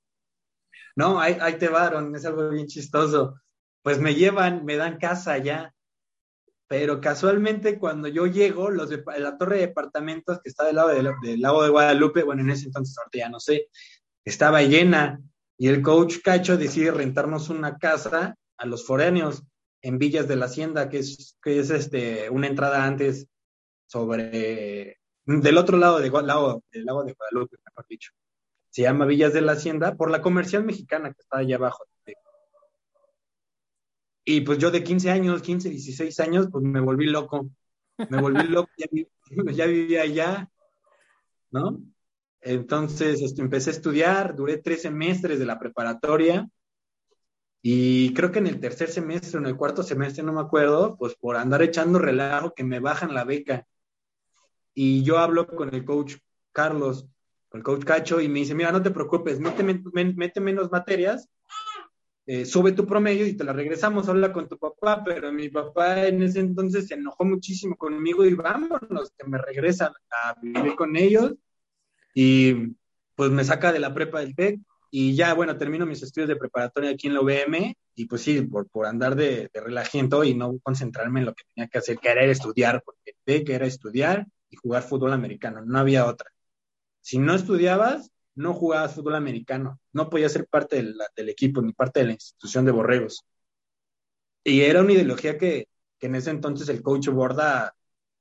[0.95, 3.41] No, ahí, te varon, es algo bien chistoso.
[3.81, 5.73] Pues me llevan, me dan casa allá,
[6.67, 10.89] pero casualmente cuando yo llego, los de, la torre de departamentos que está del lado
[10.89, 13.69] del, lago de Guadalupe, bueno, en ese entonces ahorita ya no sé,
[14.23, 15.19] estaba llena
[15.63, 19.43] y el coach Cacho decide rentarnos una casa a los foráneos
[19.81, 23.29] en Villas de la Hacienda, que es, que es este, una entrada antes
[23.87, 28.11] sobre, del otro lado del lago, del lago de Guadalupe, mejor dicho.
[28.71, 31.85] Se llama Villas de la Hacienda por la comercial mexicana que está allá abajo.
[34.25, 37.49] Y pues yo de 15 años, 15, 16 años, pues me volví loco.
[38.09, 38.69] Me volví loco,
[39.55, 40.51] ya, vivía allá,
[41.51, 41.81] ¿no?
[42.43, 46.47] Entonces este, empecé a estudiar, duré tres semestres de la preparatoria
[47.61, 50.97] y creo que en el tercer semestre o en el cuarto semestre, no me acuerdo,
[50.97, 53.65] pues por andar echando relajo que me bajan la beca.
[54.73, 56.15] Y yo hablo con el coach
[56.51, 57.07] Carlos,
[57.47, 61.29] con el coach Cacho, y me dice, mira, no te preocupes, mete, mete menos materias
[62.25, 66.07] eh, sube tu promedio y te la regresamos, habla con tu papá, pero mi papá
[66.07, 70.95] en ese entonces se enojó muchísimo conmigo y vámonos, que me regresan a vivir con
[70.95, 71.33] ellos
[72.13, 72.75] y
[73.15, 74.59] pues me saca de la prepa del TEC
[74.91, 78.41] y ya, bueno, termino mis estudios de preparatoria aquí en la UVM y pues sí,
[78.41, 82.09] por, por andar de, de y no concentrarme en lo que tenía que hacer, que
[82.09, 86.29] era estudiar, porque el TEC era estudiar y jugar fútbol americano, no había otra.
[87.01, 92.01] Si no estudiabas, no jugabas fútbol americano, no podías ser parte del, equipo ni parte
[92.01, 93.25] de la institución de Borregos.
[94.43, 95.67] Y era una ideología que,
[96.01, 97.75] en ese entonces el coach Borda,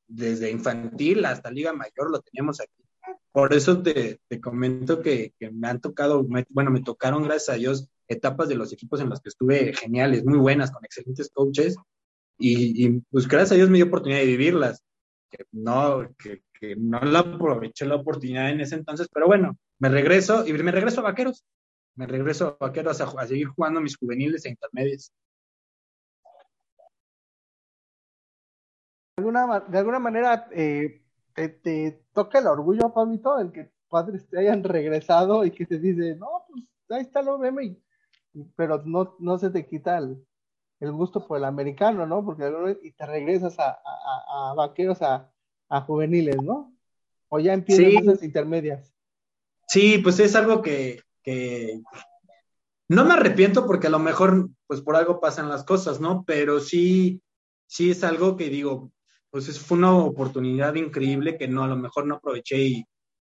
[0.06, 2.81] desde infantil hasta Liga Mayor, lo teníamos aquí.
[3.32, 8.48] Por eso te, comento que, me han tocado, bueno, me tocaron, gracias a Dios, etapas
[8.48, 11.76] de los equipos en los que estuve geniales, muy buenas, con excelentes coaches.
[12.38, 14.82] Y, pues gracias a Dios me dio oportunidad de vivirlas.
[15.30, 19.88] Que no, que, que no la aproveché la oportunidad en ese entonces, pero bueno, me
[19.88, 21.42] regreso y me regreso a Vaqueros.
[21.94, 24.56] Me regreso a Vaqueros a, seguir jugando mis juveniles e
[29.16, 31.01] alguna, de alguna manera eh,
[31.34, 36.16] te, toca el orgullo, Pablito, el que padres te hayan regresado y que te dice,
[36.16, 37.76] no, pues ahí está lo veme,
[38.56, 40.24] pero no, no se te quita el,
[40.92, 42.24] gusto por el americano, ¿no?
[42.24, 42.50] Porque
[42.82, 45.30] y te regresas a, a, vaqueros a,
[45.86, 46.74] juveniles, ¿no?
[47.28, 48.92] O ya empiezas las intermedias.
[49.68, 51.00] Sí, pues es algo que,
[52.88, 56.24] no me arrepiento porque a lo mejor, pues por algo pasan las cosas, ¿no?
[56.26, 57.22] Pero sí,
[57.66, 58.90] sí es algo que digo,
[59.32, 62.84] pues fue una oportunidad increíble que no, a lo mejor no aproveché y,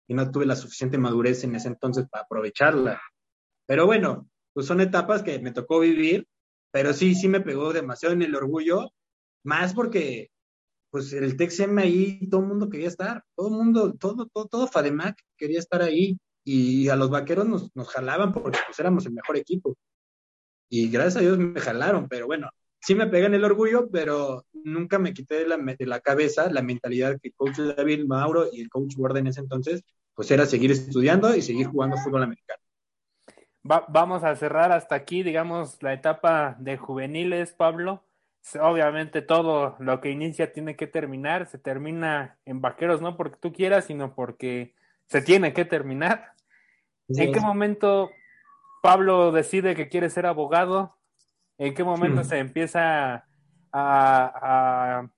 [0.09, 3.01] no tuve la suficiente madurez en ese entonces para aprovecharla.
[3.67, 6.29] Pero bueno, pues son etapas que me tocó vivir,
[6.71, 8.93] pero sí, sí me pegó demasiado en el orgullo,
[9.43, 10.31] más porque
[10.91, 14.69] pues el TXM ahí todo el mundo quería estar, todo el mundo, todo, todo, todo
[14.69, 19.13] Fademac quería estar ahí y a los vaqueros nos, nos jalaban porque pues éramos el
[19.13, 19.77] mejor equipo.
[20.71, 22.51] Y gracias a Dios me jalaron, pero bueno,
[22.87, 26.63] sí me pegan el orgullo, pero nunca me quité de la, de la cabeza la
[26.63, 29.83] mentalidad que el coach David Mauro y el coach Ward en ese entonces,
[30.15, 32.63] pues era seguir estudiando y seguir jugando fútbol americano.
[33.65, 38.05] vamos a cerrar hasta aquí, digamos, la etapa de juveniles, Pablo.
[38.61, 43.53] Obviamente todo lo que inicia tiene que terminar, se termina en vaqueros, no porque tú
[43.53, 46.35] quieras, sino porque se tiene que terminar.
[47.09, 48.13] ¿En qué momento
[48.81, 50.96] Pablo decide que quiere ser abogado?
[51.59, 53.25] ¿En qué momento se empieza
[53.73, 55.09] a,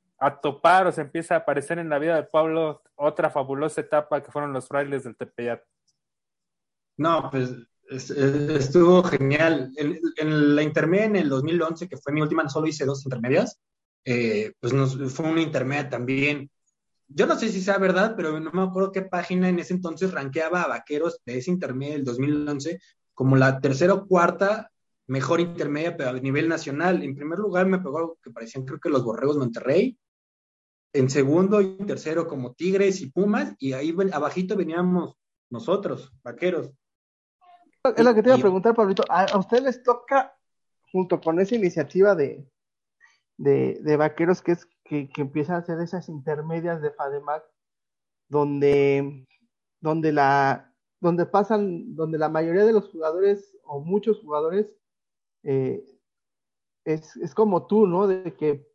[0.43, 4.31] topar o se empieza a aparecer en la vida de Pablo otra fabulosa etapa que
[4.31, 5.63] fueron los frailes del Tepeyat?
[6.97, 7.55] No, pues
[7.89, 9.73] estuvo genial.
[9.77, 13.61] En, la intermedia en el 2011, que fue mi última, solo hice dos intermedias,
[14.05, 14.73] eh, pues
[15.13, 16.51] fue una intermedia también
[17.09, 20.13] yo no sé si sea verdad, pero no me acuerdo qué página en ese entonces
[20.13, 22.81] rankeaba a Vaqueros de ese intermedio del 2011
[23.15, 24.71] como la tercera o cuarta
[25.09, 27.03] mejor intermedia, pero a nivel nacional.
[27.03, 29.99] En primer lugar me pegó que parecían creo que los Borregos Monterrey.
[30.93, 33.55] En segundo y tercero como Tigres y Pumas.
[33.59, 35.17] Y ahí abajito veníamos
[35.51, 36.71] nosotros, vaqueros.
[37.97, 39.03] Es lo que te iba a preguntar, Pablito.
[39.09, 40.37] ¿A, ustedes les toca,
[40.93, 42.47] junto con esa iniciativa de,
[43.39, 47.45] de, vaqueros, que es que, que empiezan a hacer esas intermedias de FADEMAC,
[48.29, 49.27] donde,
[49.81, 50.65] donde la
[51.01, 54.75] donde pasan, donde la mayoría de los jugadores o muchos jugadores
[55.43, 55.85] eh,
[56.85, 58.07] es, es, como tú, ¿no?
[58.07, 58.67] De que,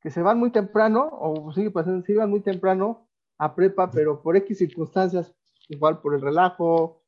[0.00, 4.22] que, se van muy temprano, o sí, pues se iban muy temprano a prepa, pero
[4.22, 5.34] por X circunstancias,
[5.68, 7.02] igual por el relajo,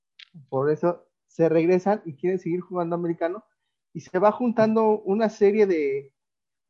[0.49, 3.45] por eso, se regresan y quieren seguir jugando americano,
[3.93, 6.13] y se va juntando una serie de,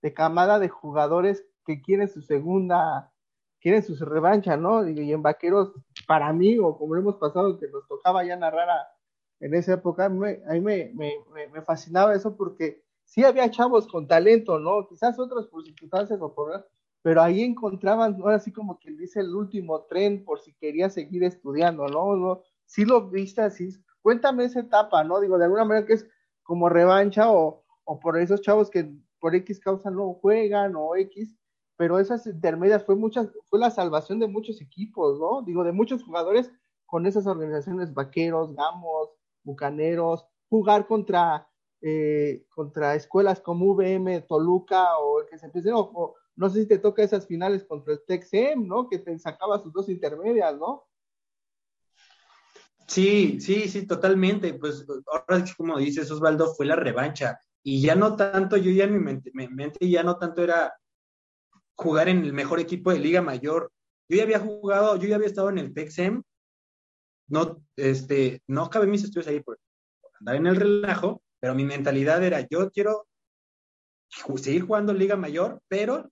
[0.02, 3.12] de camada de jugadores que quieren su segunda,
[3.60, 4.88] quieren su revancha, ¿no?
[4.88, 5.72] Y, en vaqueros,
[6.06, 8.95] para mí, o como hemos pasado, que nos tocaba ya narrar a,
[9.40, 10.18] en esa época, a mí,
[10.60, 14.86] me, me, fascinaba eso porque sí había chavos con talento, ¿no?
[14.88, 16.66] Quizás otros por circunstancias o por
[17.02, 21.22] pero ahí encontraban, ahora sí como que dice el último tren por si quería seguir
[21.22, 22.16] estudiando, ¿no?
[22.16, 22.42] ¿no?
[22.64, 23.68] Sí lo viste así.
[24.02, 25.20] Cuéntame esa etapa, ¿no?
[25.20, 26.08] Digo, de alguna manera que es
[26.42, 31.36] como revancha o, o por esos chavos que por X causa no juegan o X,
[31.76, 35.42] pero esas intermedias fue muchas, fue la salvación de muchos equipos, ¿no?
[35.42, 36.50] Digo, de muchos jugadores
[36.86, 39.10] con esas organizaciones vaqueros, gamos,
[39.46, 41.48] bucaneros, jugar contra,
[41.80, 46.68] eh, contra escuelas como VM, Toluca o el que se empiece, o, no sé si
[46.68, 48.88] te toca esas finales contra el Texem, ¿no?
[48.88, 50.84] Que te sacaba sus dos intermedias, ¿no?
[52.86, 54.52] Sí, sí, sí, totalmente.
[54.54, 57.40] Pues ahora, como dices, Osvaldo, fue la revancha.
[57.62, 60.74] Y ya no tanto, yo ya en mi mente, mi mente ya no tanto era
[61.74, 63.72] jugar en el mejor equipo de Liga Mayor.
[64.08, 66.22] Yo ya había jugado, yo ya había estado en el Texem
[67.28, 69.58] no, este, no acabé mis estudios ahí por,
[70.20, 73.06] andar en el relajo, pero mi mentalidad era, yo quiero
[74.36, 76.10] seguir jugando Liga Mayor, pero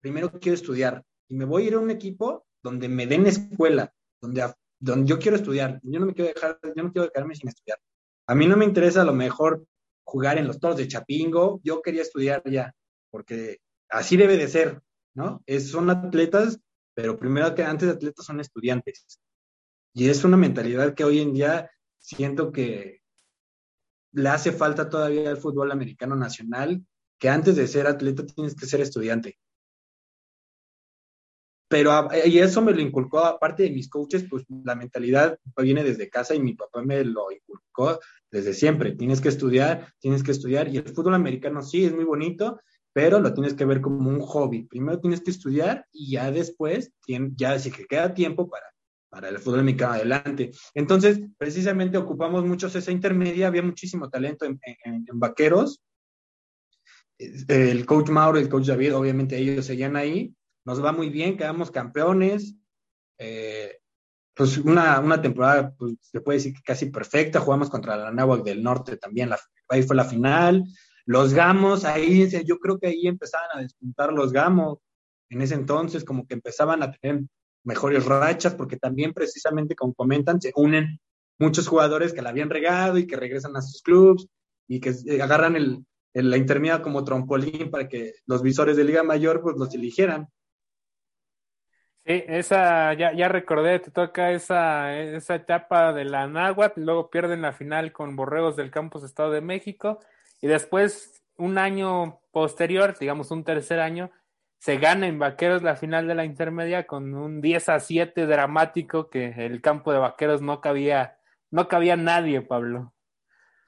[0.00, 3.92] primero quiero estudiar y me voy a ir a un equipo donde me den escuela,
[4.20, 5.80] donde, donde yo quiero estudiar.
[5.82, 7.78] Yo no me quiero dejar, yo no quiero quedarme sin estudiar.
[8.26, 9.64] A mí no me interesa a lo mejor
[10.04, 12.74] jugar en los toros de Chapingo, yo quería estudiar ya,
[13.10, 13.58] porque
[13.90, 14.80] así debe de ser,
[15.14, 15.42] ¿no?
[15.46, 16.58] Es, son atletas,
[16.94, 19.06] pero primero que antes de atletas son estudiantes.
[19.94, 23.02] Y es una mentalidad que hoy en día siento que
[24.12, 26.84] le hace falta todavía al fútbol americano nacional,
[27.18, 29.38] que antes de ser atleta tienes que ser estudiante.
[31.68, 36.08] Pero y eso me lo inculcó, aparte de mis coaches, pues la mentalidad viene desde
[36.08, 38.92] casa y mi papá me lo inculcó desde siempre.
[38.92, 40.68] Tienes que estudiar, tienes que estudiar.
[40.68, 42.58] Y el fútbol americano sí es muy bonito,
[42.94, 44.62] pero lo tienes que ver como un hobby.
[44.62, 46.90] Primero tienes que estudiar y ya después,
[47.36, 48.64] ya si que queda tiempo para
[49.08, 50.50] para el fútbol mexicano adelante.
[50.74, 54.58] Entonces, precisamente ocupamos muchos esa intermedia, había muchísimo talento en,
[55.14, 55.82] vaqueros.
[57.18, 60.34] El coach Mauro y el coach David, obviamente ellos seguían ahí.
[60.64, 62.56] Nos va muy bien, quedamos campeones.
[63.18, 63.78] Eh,
[64.34, 67.40] pues una, una temporada, pues, se puede decir que casi perfecta.
[67.40, 69.30] Jugamos contra la Nahuac del Norte también,
[69.68, 70.64] ahí fue la final.
[71.06, 74.78] Los Gamos, ahí yo creo que ahí empezaban a despuntar los Gamos.
[75.30, 77.24] En ese entonces, como que empezaban a tener
[77.68, 80.98] mejores rachas, porque también precisamente, como comentan, se unen
[81.38, 84.26] muchos jugadores que la habían regado y que regresan a sus clubes
[84.66, 89.02] y que eh, agarran el, la intermedia como trompolín para que los visores de Liga
[89.02, 90.28] Mayor pues los eligieran.
[92.06, 97.42] Sí, esa, ya, ya recordé, te toca esa, esa etapa de la Náhuatl, luego pierden
[97.42, 100.00] la final con Borregos del Campus Estado de México,
[100.40, 104.10] y después, un año posterior, digamos un tercer año,
[104.58, 109.08] se gana en Vaqueros la final de la intermedia con un 10 a 7 dramático
[109.08, 111.18] que el campo de Vaqueros no cabía,
[111.50, 112.94] no cabía nadie, Pablo.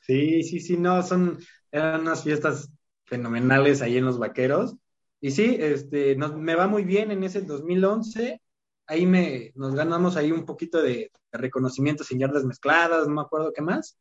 [0.03, 1.39] Sí, sí, sí, no, son,
[1.71, 2.73] eran unas fiestas
[3.05, 4.77] fenomenales ahí en los Vaqueros.
[5.21, 8.41] Y sí, este, me va muy bien en ese 2011.
[8.87, 13.53] Ahí me, nos ganamos ahí un poquito de, reconocimiento sin yardas mezcladas, no me acuerdo
[13.53, 13.99] qué más.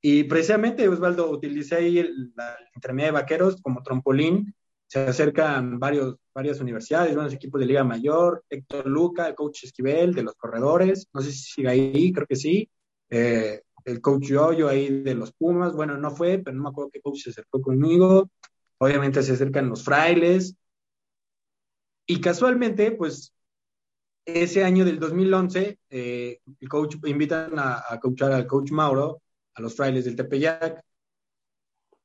[0.00, 4.54] Y precisamente, Osvaldo, utilicé ahí la intermedia de Vaqueros como trampolín
[4.88, 10.14] se acercan varios, varias universidades, varios equipos de Liga Mayor, Héctor Luca, el coach Esquivel
[10.14, 12.70] de los corredores, no sé si sigue ahí, creo que sí,
[13.10, 16.90] eh, el coach Yoyo ahí de los Pumas, bueno, no fue, pero no me acuerdo
[16.90, 18.30] qué coach se acercó conmigo,
[18.78, 20.56] obviamente se acercan los frailes,
[22.06, 23.34] y casualmente, pues,
[24.24, 29.20] ese año del 2011, eh, el coach invitan a, a coachar al coach Mauro,
[29.54, 30.82] a los frailes del Tepeyac,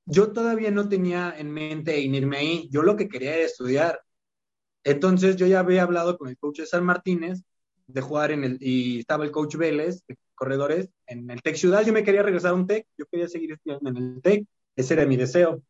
[0.05, 4.01] yo todavía no tenía en mente irme ahí, yo lo que quería era estudiar.
[4.83, 7.41] Entonces yo ya había hablado con el coach de San Martínez
[7.87, 11.85] de jugar en el, y estaba el coach Vélez, de corredores, en el Tec Ciudad,
[11.85, 14.45] yo me quería regresar a un Tec, yo quería seguir estudiando en el Tec,
[14.75, 15.61] ese era mi deseo.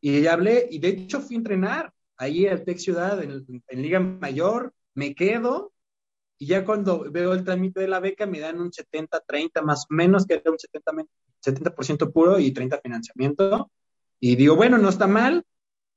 [0.00, 4.00] Y hablé, y de hecho fui a entrenar ahí al Tec Ciudad, en, en Liga
[4.00, 5.72] Mayor, me quedo,
[6.38, 9.94] y ya cuando veo el trámite de la beca me dan un 70-30 más o
[9.94, 11.08] menos, que era un 70%,
[11.46, 13.70] 70 puro y 30 financiamiento.
[14.20, 15.44] Y digo, bueno, no está mal.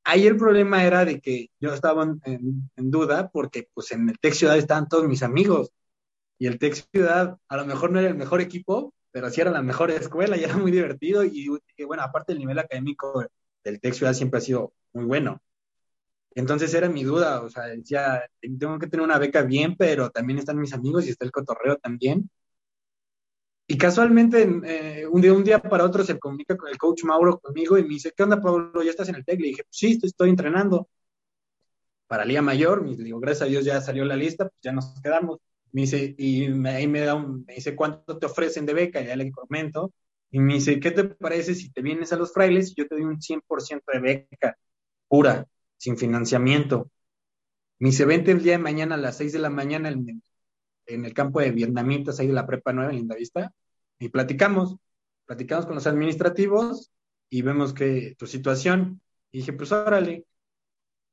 [0.04, 4.34] Ahí el problema era de que yo estaba en, duda porque pues en el Tec
[4.34, 5.72] Ciudad estaban todos mis amigos
[6.38, 9.52] y el Tec Ciudad a lo mejor no era el mejor equipo, pero sí era
[9.52, 11.50] la mejor escuela y era muy divertido y,
[11.86, 13.26] bueno, aparte el nivel académico
[13.64, 15.42] del Tec Ciudad siempre ha sido muy bueno.
[16.36, 20.40] Entonces era mi duda, o sea, decía, tengo que tener una beca bien, pero también
[20.40, 22.30] están mis amigos y está el cotorreo también.
[23.72, 27.40] Y casualmente, eh, un, día, un día para otro se comunica con el coach Mauro
[27.40, 28.82] conmigo y me dice, ¿qué onda, Pablo?
[28.82, 29.40] ¿Ya estás en el TEC?
[29.40, 30.90] Le dije, sí, estoy, entrenando
[32.08, 32.84] para Liga Mayor.
[32.84, 35.38] Me digo, gracias a Dios ya salió la lista, pues ya nos quedamos.
[35.72, 39.02] Me dice, y ahí me da un, me dice, ¿cuánto te ofrecen de beca?
[39.02, 39.94] Ya le comento.
[40.32, 42.96] Y me dice, ¿qué te parece si te vienes a los frailes y yo te
[42.96, 44.58] doy un 100% de beca
[45.08, 45.46] pura,
[45.78, 46.90] sin financiamiento?
[47.78, 50.24] Me dice, vente el día de mañana a las 6 de la mañana en,
[50.90, 53.54] en el campo de vietnamitas ahí de la Prepa 9 en Lindavista
[54.00, 54.76] y platicamos.
[55.26, 56.92] Platicamos con los administrativos
[57.30, 59.02] y vemos que tu situación.
[59.32, 60.26] Y dije, pues órale,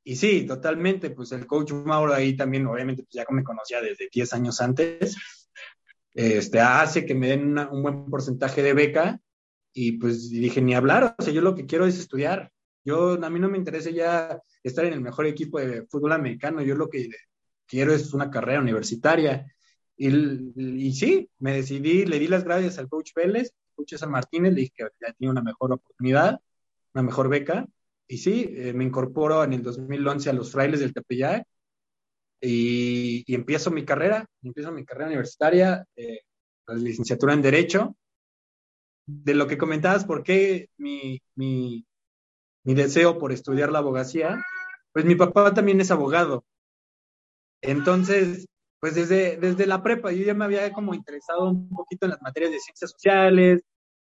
[0.08, 4.08] y sí, totalmente, pues el coach Mauro ahí también, obviamente, pues ya me conocía desde
[4.10, 5.16] 10 años antes,
[6.14, 9.20] este, hace que me den un buen porcentaje de beca
[9.72, 12.52] y pues dije, ni hablar, o sea, yo lo que quiero es estudiar.
[12.84, 16.62] Yo, a mí no me interesa ya estar en el mejor equipo de fútbol americano,
[16.62, 17.10] yo lo que
[17.66, 19.52] quiero es una carrera universitaria.
[19.96, 20.08] Y,
[20.86, 24.60] y sí, me decidí, le di las gracias al coach Vélez, coach San Martínez, le
[24.62, 26.40] dije que ya tenía una mejor oportunidad,
[26.94, 27.66] una mejor beca,
[28.08, 31.46] y sí, eh, me incorporo en el 2011 a los frailes del Tepeyac
[32.40, 36.20] y, y empiezo mi carrera, empiezo mi carrera universitaria, eh,
[36.66, 37.96] la licenciatura en Derecho.
[39.06, 41.86] De lo que comentabas, ¿por qué mi, mi,
[42.64, 44.44] mi deseo por estudiar la abogacía?
[44.92, 46.44] Pues mi papá también es abogado.
[47.60, 48.46] Entonces,
[48.86, 52.22] pues desde, desde la prepa yo ya me había como interesado un poquito en las
[52.22, 53.62] materias de ciencias sociales,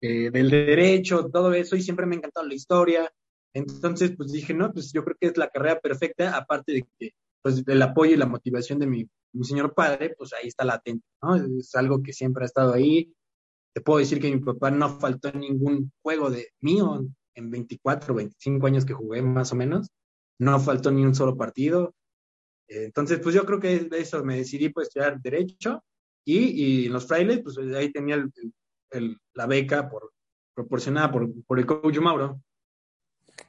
[0.02, 3.10] eh, del derecho, todo eso, y siempre me ha encantado la historia.
[3.54, 7.12] Entonces, pues dije, no, pues yo creo que es la carrera perfecta, aparte de que,
[7.40, 9.08] pues, el apoyo y la motivación de mi,
[9.40, 11.36] señor padre, pues ahí está latente, ¿no?
[11.58, 13.14] Es algo que siempre ha estado ahí.
[13.74, 17.02] Te puedo decir que mi papá no faltó en ningún juego de mío
[17.34, 19.88] en 24, 25 años que jugué más o menos.
[20.38, 21.94] No faltó ni un solo partido.
[22.68, 25.84] Entonces, pues yo creo que de eso me decidí pues estudiar Derecho
[26.24, 28.24] y, y en los frailes, pues ahí tenía
[29.34, 30.12] la beca por,
[30.54, 32.40] proporcionada por, por el coach Mauro.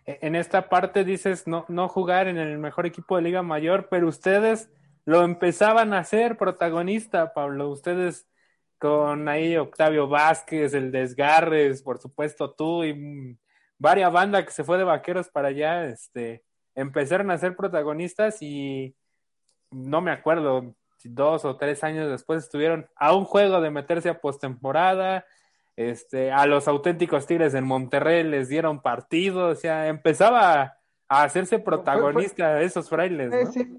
[0.06, 3.88] E-, en esta parte dices no, no jugar en el mejor equipo de Liga Mayor,
[3.90, 4.70] pero ustedes
[5.06, 7.70] lo empezaban a hacer protagonista, Pablo.
[7.70, 8.28] Ustedes
[8.78, 13.40] con ahí Octavio Vázquez, el Desgarres, por supuesto tú y
[13.80, 16.44] varias bandas que se fue de vaqueros para allá, este,
[16.76, 18.97] empezaron a ser protagonistas y
[19.72, 24.10] no me acuerdo, si dos o tres años después estuvieron a un juego de meterse
[24.10, 25.26] a postemporada,
[25.76, 31.60] este, a los auténticos Tigres en Monterrey les dieron partido, o sea, empezaba a hacerse
[31.60, 33.30] protagonista de esos frailes.
[33.30, 33.74] ¿no?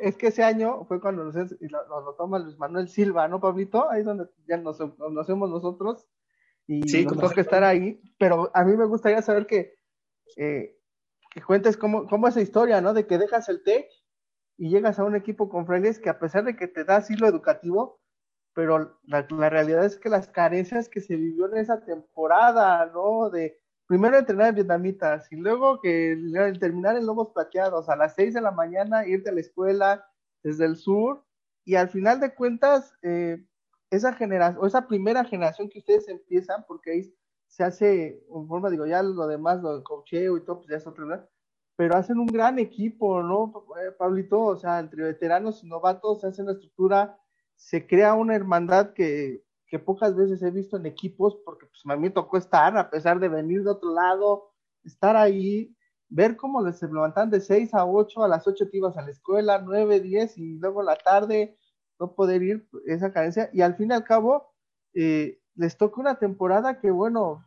[0.00, 3.90] Es, que ese año fue cuando nos, lo toma Luis Manuel Silva, ¿no, Pablito?
[3.90, 6.06] Ahí es donde ya nos conocemos nosotros
[6.66, 9.74] y sí, nos toca estar ahí, pero a mí me gustaría saber que,
[10.36, 10.76] eh,
[11.30, 12.94] que cuentes cómo, cómo esa historia, ¿no?
[12.94, 13.86] De que dejas el TEC
[14.62, 17.26] y llegas a un equipo con frailes que a pesar de que te da asilo
[17.26, 18.00] educativo,
[18.54, 23.28] pero la, realidad es que las carencias que se vivió en esa temporada, ¿no?
[23.28, 26.16] De primero entrenar en vietnamitas y luego que
[26.60, 30.06] terminar en lobos plateados a las 6 de la mañana, irte a la escuela
[30.44, 31.24] desde el sur
[31.64, 33.44] y al final de cuentas, eh,
[33.90, 37.14] esa generación, o esa primera generación que ustedes empiezan, porque ahí
[37.48, 40.76] se hace, en forma, digo, ya lo demás, lo del cocheo y todo, pues ya
[40.76, 41.28] es otra.
[41.76, 44.40] Pero hacen un gran equipo, ¿no, eh, Pablito?
[44.40, 47.18] O sea, entre veteranos y novatos se hace una estructura
[47.62, 49.44] se crea una hermandad que,
[49.86, 53.18] pocas veces he visto en equipos, porque pues a mí me tocó estar, a pesar
[53.18, 54.52] de venir de otro lado,
[54.84, 55.74] estar ahí,
[56.10, 59.10] ver cómo les levantan de 6 a 8, a las 8 te ibas a la
[59.10, 61.56] escuela, 9, 10 y luego la tarde
[61.98, 64.52] no poder ir, esa carencia, y al fin y al cabo
[64.92, 67.42] eh, les toca una temporada que bueno,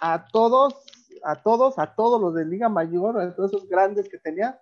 [0.00, 0.74] a todos,
[1.24, 4.60] a todos, a todos los de Liga Mayor, a todos esos grandes que tenía,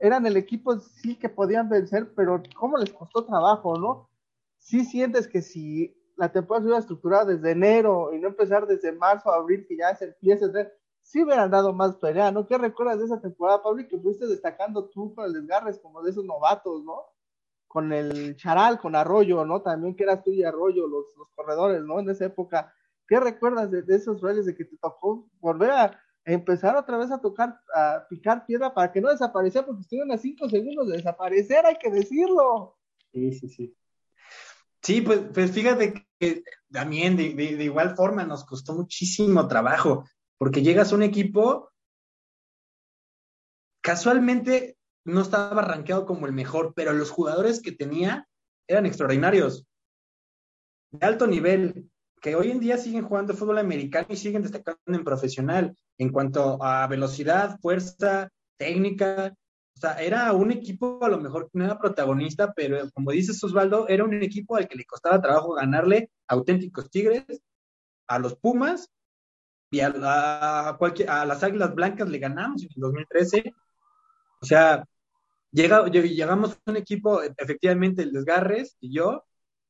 [0.00, 4.10] eran el equipo sí que podían vencer, pero ¿cómo les costó trabajo, no?
[4.58, 8.92] Sí sientes que si la temporada se hubiera estructurado desde enero y no empezar desde
[8.92, 10.46] marzo abril, que ya se empieza
[11.02, 12.46] sí hubieran dado más pelea, ¿no?
[12.46, 16.10] ¿Qué recuerdas de esa temporada, Pablo, que fuiste destacando tú con el desgarres como de
[16.10, 17.06] esos novatos, ¿no?
[17.66, 19.62] Con el Charal, con Arroyo, ¿no?
[19.62, 22.00] También que eras tú y Arroyo, los, los corredores, ¿no?
[22.00, 22.72] En esa época.
[23.12, 27.20] ¿Qué recuerdas de, esos frailes de que te tocó volver a empezar otra vez a
[27.20, 31.66] tocar, a picar piedra para que no desapareciera, porque estuvieron a cinco segundos de desaparecer,
[31.66, 32.78] hay que decirlo.
[33.12, 33.76] Sí, sí, sí.
[34.82, 40.08] Sí, pues, pues fíjate que también de, de, igual forma nos costó muchísimo trabajo,
[40.38, 41.70] porque llegas a un equipo,
[43.82, 48.26] casualmente no estaba rankeado como el mejor, pero los jugadores que tenía
[48.66, 49.66] eran extraordinarios,
[50.92, 51.91] de alto nivel,
[52.22, 56.62] que hoy en día siguen jugando fútbol americano y siguen destacando en profesional en cuanto
[56.62, 59.34] a velocidad, fuerza, técnica.
[59.76, 63.88] O sea, era un equipo a lo mejor no era protagonista, pero como dices Osvaldo,
[63.88, 67.42] era un equipo al que le costaba trabajo ganarle auténticos Tigres,
[68.06, 68.88] a los Pumas
[69.70, 73.52] y a, las Águilas Blancas le ganamos en el 2013.
[74.40, 74.84] O sea,
[75.50, 79.24] llega, llegamos a un equipo, efectivamente, el Desgarres y yo,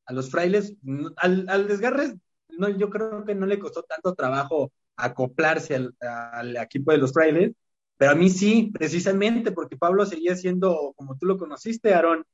[0.05, 0.75] a los frailes,
[1.17, 2.15] al Desgarres
[2.57, 7.51] no, yo creo que no le costó tanto trabajo acoplarse al, equipo de los frailes,
[7.97, 12.25] pero a mí sí, precisamente porque Pablo seguía siendo, como tú lo conociste, Aaron,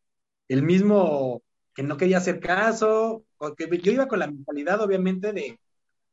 [0.47, 1.41] el mismo
[1.73, 5.59] que no quería hacer caso, porque yo iba con la mentalidad, obviamente, de,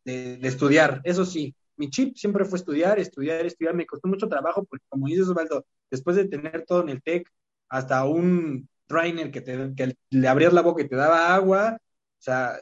[0.04, 4.64] de, estudiar, eso sí, mi chip siempre fue estudiar, estudiar, estudiar, me costó mucho trabajo,
[4.64, 7.28] porque como dices, Osvaldo, después de tener todo en el TEC,
[7.68, 12.22] hasta un trainer que, te, que le abrías la boca y te daba agua, o
[12.22, 12.60] sea,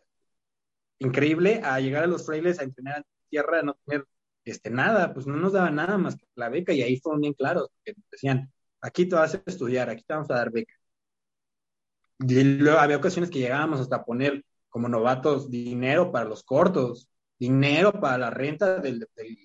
[1.05, 4.07] increíble a llegar a los frailes a entrenar en tierra, no tener
[4.44, 7.34] este, nada, pues no nos daban nada más que la beca y ahí fueron bien
[7.34, 10.74] claros, que decían, aquí te vas a estudiar, aquí te vamos a dar beca.
[12.20, 17.92] Y luego había ocasiones que llegábamos hasta poner como novatos dinero para los cortos, dinero
[17.92, 19.38] para la renta del, del,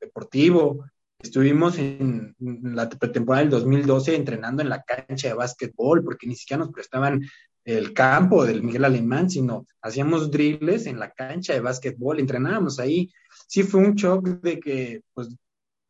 [0.00, 0.84] deportivo.
[1.18, 6.64] Estuvimos en, la pretemporada del 2012 entrenando en la cancha de básquetbol porque ni siquiera
[6.64, 7.22] nos prestaban
[7.68, 13.12] el campo del Miguel Alemán, sino hacíamos drills en la cancha de básquetbol, entrenábamos ahí.
[13.46, 15.28] Sí fue un shock de que, pues,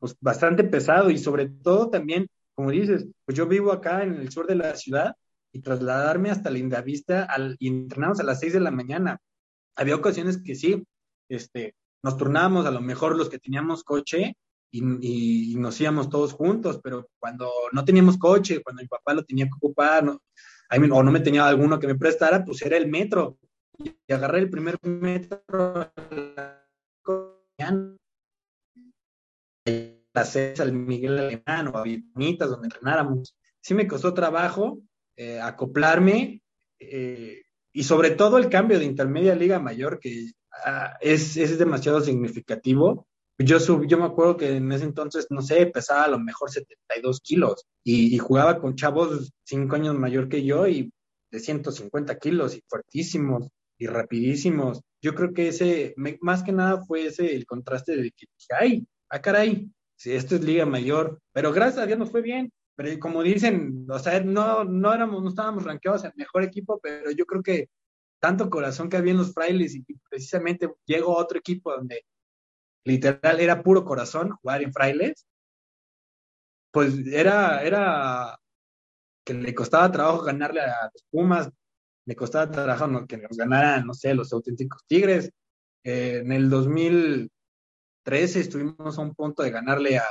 [0.00, 4.28] pues bastante pesado y sobre todo también, como dices, pues yo vivo acá en el
[4.32, 5.14] sur de la ciudad
[5.52, 9.20] y trasladarme hasta Lindavista al, y entrenamos a las seis de la mañana.
[9.76, 10.84] Había ocasiones que sí,
[11.28, 14.36] este, nos turnábamos a lo mejor los que teníamos coche
[14.72, 19.22] y, y, nos íbamos todos juntos, pero cuando no teníamos coche, cuando mi papá lo
[19.22, 20.20] tenía que ocupar, no,
[20.70, 23.38] o no me tenía alguno que me prestara, pues era el metro.
[23.78, 25.90] Y agarré el primer metro
[30.14, 33.36] las al Miguel Alemán o a Vitamitas donde entrenáramos.
[33.60, 34.80] Sí me costó trabajo
[35.16, 36.42] eh, acoplarme
[36.78, 37.42] eh,
[37.72, 40.30] y sobre todo el cambio de intermedia liga mayor que
[40.64, 43.07] ah, es, es demasiado significativo
[43.39, 46.51] yo, sub, yo me acuerdo que en ese entonces, no sé, pesaba a lo mejor
[46.51, 50.93] 72 kilos y, jugaba con chavos cinco años mayor que yo y
[51.30, 54.80] de 150 kilos y fuertísimos y rapidísimos.
[55.01, 58.26] Yo creo que ese, más que nada fue ese el contraste de que
[58.59, 62.53] ay, ah, caray, si esto es liga mayor, pero gracias a Dios nos fue bien.
[62.74, 67.11] Pero como dicen, o sea, no, no éramos, no estábamos rankeados en mejor equipo, pero
[67.11, 67.68] yo creo que
[68.20, 72.05] tanto corazón que había en los frailes y precisamente llegó otro equipo donde
[72.84, 75.26] literal era puro corazón jugar en frailes,
[76.70, 78.38] pues era, era
[79.24, 81.50] que le costaba trabajo ganarle a los Pumas,
[82.06, 85.30] le costaba trabajo que nos ganaran, no sé, los auténticos Tigres.
[85.84, 90.06] Eh, en el 2013 estuvimos a un punto de ganarle a,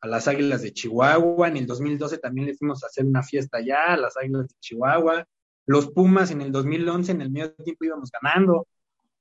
[0.00, 3.58] a, las Águilas de Chihuahua, en el 2012 también le fuimos a hacer una fiesta
[3.58, 5.26] allá a las Águilas de Chihuahua.
[5.66, 8.66] Los Pumas en el 2011 en el medio tiempo íbamos ganando.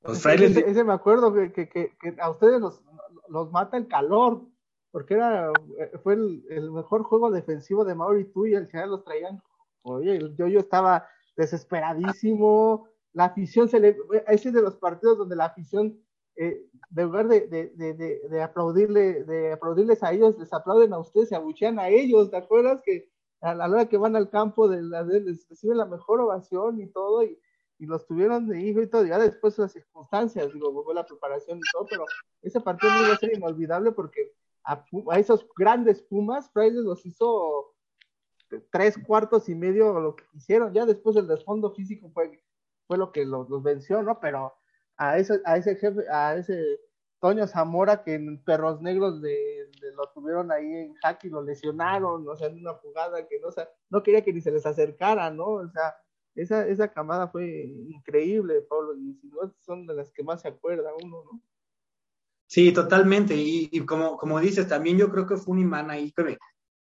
[0.02, 0.56] Los frailes.
[0.56, 2.82] Ese, me acuerdo que, que, que, a ustedes los,
[3.30, 4.46] los mata el calor,
[4.92, 9.04] porque era, eh, fue el, mejor juego defensivo de Mauri tú y al final los
[9.04, 9.42] traían.
[9.84, 11.08] Oye, yo, yo estaba
[11.38, 15.98] desesperadísimo, la afición se le, ese es de los partidos donde la afición,
[16.36, 21.30] eh, de lugar de, de, de, aplaudirle, de aplaudirles a ellos, les aplauden a ustedes,
[21.30, 23.10] se abuchean a ellos, ¿te acuerdas que
[23.42, 27.24] a la hora que van al campo de les reciben la mejor ovación y todo,
[27.24, 27.40] y,
[27.80, 31.58] y los tuvieron de hijo y todo, ya después las circunstancias, digo, fue la preparación
[31.58, 32.06] y todo, pero
[32.42, 34.34] ese partido no iba a ser inolvidable porque
[34.66, 34.84] a,
[35.18, 37.74] esos grandes Pumas, Frailes los hizo
[38.70, 42.44] tres cuartos y medio lo que hicieron, ya después el desfondo físico fue,
[42.86, 44.20] fue lo que los, venció, ¿no?
[44.20, 44.54] Pero
[44.98, 46.82] a ese, a ese jefe, a ese
[47.20, 52.28] Toño Zamora que en Perros Negros de, lo tuvieron ahí en jaque y lo lesionaron,
[52.28, 53.50] o sea, en una jugada que no,
[53.90, 55.46] no quería que ni se les acercara, ¿no?
[55.46, 55.96] O sea,
[56.42, 60.48] esa, esa camada fue increíble, Pablo, y si no, son de las que más se
[60.48, 61.42] acuerda uno, ¿no?
[62.48, 66.12] Sí, totalmente, y, como, como dices, también yo creo que fue un imán ahí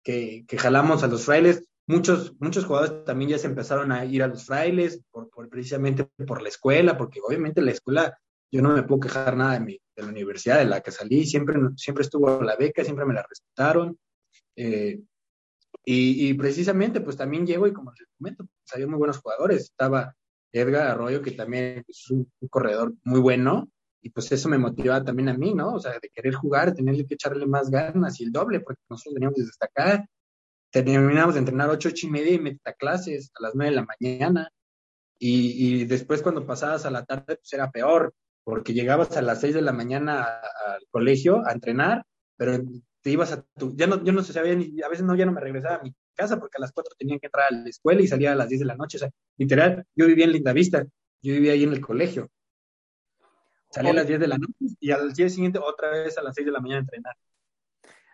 [0.04, 4.24] que, que, jalamos a los frailes, muchos, muchos jugadores también ya se empezaron a ir
[4.24, 8.18] a los frailes, por, precisamente por la escuela, porque obviamente la escuela
[8.52, 11.26] yo no me puedo quejar nada de, mi, de la universidad de la que salí,
[11.26, 13.98] siempre, siempre estuvo la beca, siempre me la respetaron.
[14.56, 15.02] Eh,
[15.86, 19.64] y, y, precisamente, pues también llego y como les comento, había muy buenos jugadores.
[19.64, 20.16] Estaba
[20.52, 23.70] Edgar Arroyo, que también es un, corredor muy bueno,
[24.02, 25.74] y pues eso me motivaba también a mí, ¿no?
[25.74, 29.16] O sea, de querer jugar, tener que echarle más ganas y el doble, porque nosotros
[29.16, 30.06] veníamos desde acá,
[30.72, 33.88] terminamos de entrenar ocho, ocho y media y meta clases a las nueve de la
[34.00, 34.50] mañana.
[35.20, 39.40] Y, y, después cuando pasabas a la tarde, pues era peor, porque llegabas a las
[39.40, 42.04] seis de la mañana al colegio a entrenar,
[42.36, 42.60] pero
[43.02, 45.32] te ibas a tu, ya no, yo no sabía ni, a veces no, ya no
[45.32, 48.02] me regresaba a mi casa porque a las cuatro tenían que entrar a la escuela
[48.02, 50.54] y salía a las diez de la noche, o sea, literal, yo vivía en Linda
[50.54, 50.86] Vista,
[51.22, 52.30] yo vivía ahí en el colegio.
[53.70, 56.36] Salía a las diez de la noche y al día siguiente otra vez a las
[56.36, 57.16] seis de la mañana a entrenar.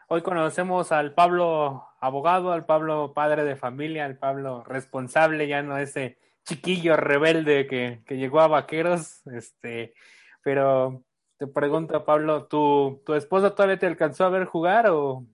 [0.08, 5.78] Hoy conocemos al Pablo abogado, al Pablo padre de familia, al Pablo responsable, ya no
[5.78, 9.94] ese chiquillo rebelde que, que llegó a Vaqueros, este,
[10.42, 11.04] pero
[11.38, 15.26] te pregunto, Pablo, ¿tu, ¿tu esposa todavía te alcanzó a ver jugar o...?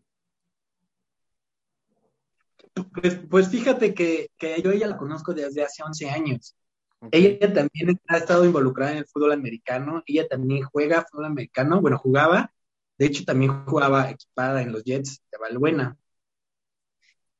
[2.93, 6.55] Pues, pues fíjate que, que, yo ella la conozco desde hace 11 años.
[6.99, 7.37] Okay.
[7.39, 11.97] Ella también ha estado involucrada en el fútbol americano, ella también juega fútbol americano, bueno,
[11.97, 12.51] jugaba,
[12.97, 15.97] de hecho también jugaba equipada en los Jets de Valbuena.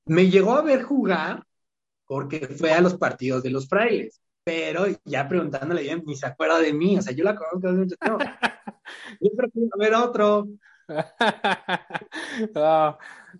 [0.05, 1.43] Me llegó a ver jugar
[2.05, 6.59] porque fue a los partidos de los frailes pero ya preguntándole bien, ni se acuerda
[6.59, 8.19] de mí, o sea, yo la conozco hace mucho tiempo.
[9.19, 10.47] yo creo que a ver otro.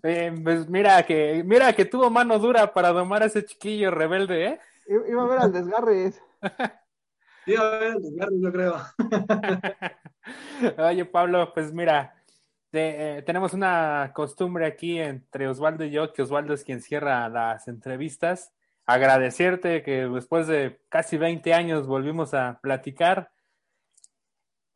[0.02, 4.46] eh, pues mira que, mira que tuvo mano dura para domar a ese chiquillo rebelde,
[4.46, 4.60] ¿eh?
[5.08, 6.22] Iba a ver al desgarres.
[7.46, 8.76] Iba a ver al desgarres, yo creo.
[10.88, 12.14] Oye, Pablo, pues mira,
[12.70, 17.28] te, eh, tenemos una costumbre aquí entre Osvaldo y yo, que Osvaldo es quien cierra
[17.28, 18.52] las entrevistas
[18.86, 23.30] agradecerte que después de casi 20 años volvimos a platicar.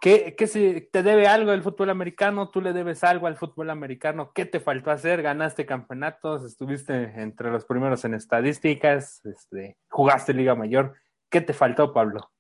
[0.01, 2.49] ¿Qué, qué te debe algo el fútbol americano?
[2.49, 4.33] ¿Tú le debes algo al fútbol americano?
[4.35, 5.21] ¿Qué te faltó hacer?
[5.21, 6.43] ¿Ganaste campeonatos?
[6.43, 9.21] ¿Estuviste entre los primeros en estadísticas?
[9.27, 10.95] Este, ¿Jugaste Liga Mayor?
[11.29, 12.33] ¿Qué te faltó, Pablo?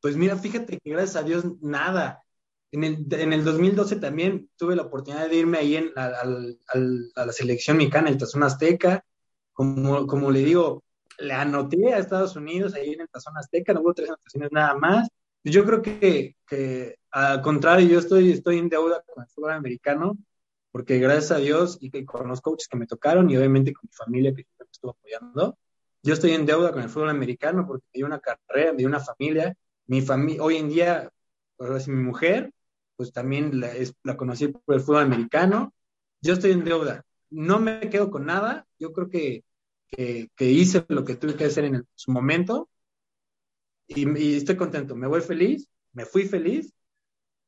[0.00, 2.22] Pues mira, fíjate que gracias a Dios nada.
[2.70, 6.60] En el, en el 2012 también tuve la oportunidad de irme ahí en, al,
[7.16, 9.04] a la selección mexicana, el Tazón Azteca,
[9.52, 10.84] como, como le digo,
[11.18, 14.74] le anoté a Estados Unidos ahí en el Tazón Azteca, no hubo tres anotaciones nada
[14.76, 15.08] más.
[15.44, 20.18] Yo creo que, que al contrario, yo estoy, estoy en deuda con el fútbol americano,
[20.72, 23.88] porque gracias a Dios y que con los coaches que me tocaron y obviamente con
[23.88, 25.58] mi familia que me estuvo apoyando,
[26.02, 28.88] yo estoy en deuda con el fútbol americano porque me dio una carrera, me dio
[28.88, 29.56] una familia.
[29.86, 31.10] Mi familia, hoy en día,
[31.56, 32.52] pues, mi mujer,
[32.96, 35.74] pues también la, es, la conocí por el fútbol americano.
[36.22, 37.04] Yo estoy en deuda.
[37.30, 38.66] No me quedo con nada.
[38.78, 39.44] Yo creo que
[39.90, 42.68] que, que, hice lo que tuve que hacer en el, su momento
[43.90, 44.94] y, estoy contento.
[44.94, 46.72] Me voy feliz, me fui feliz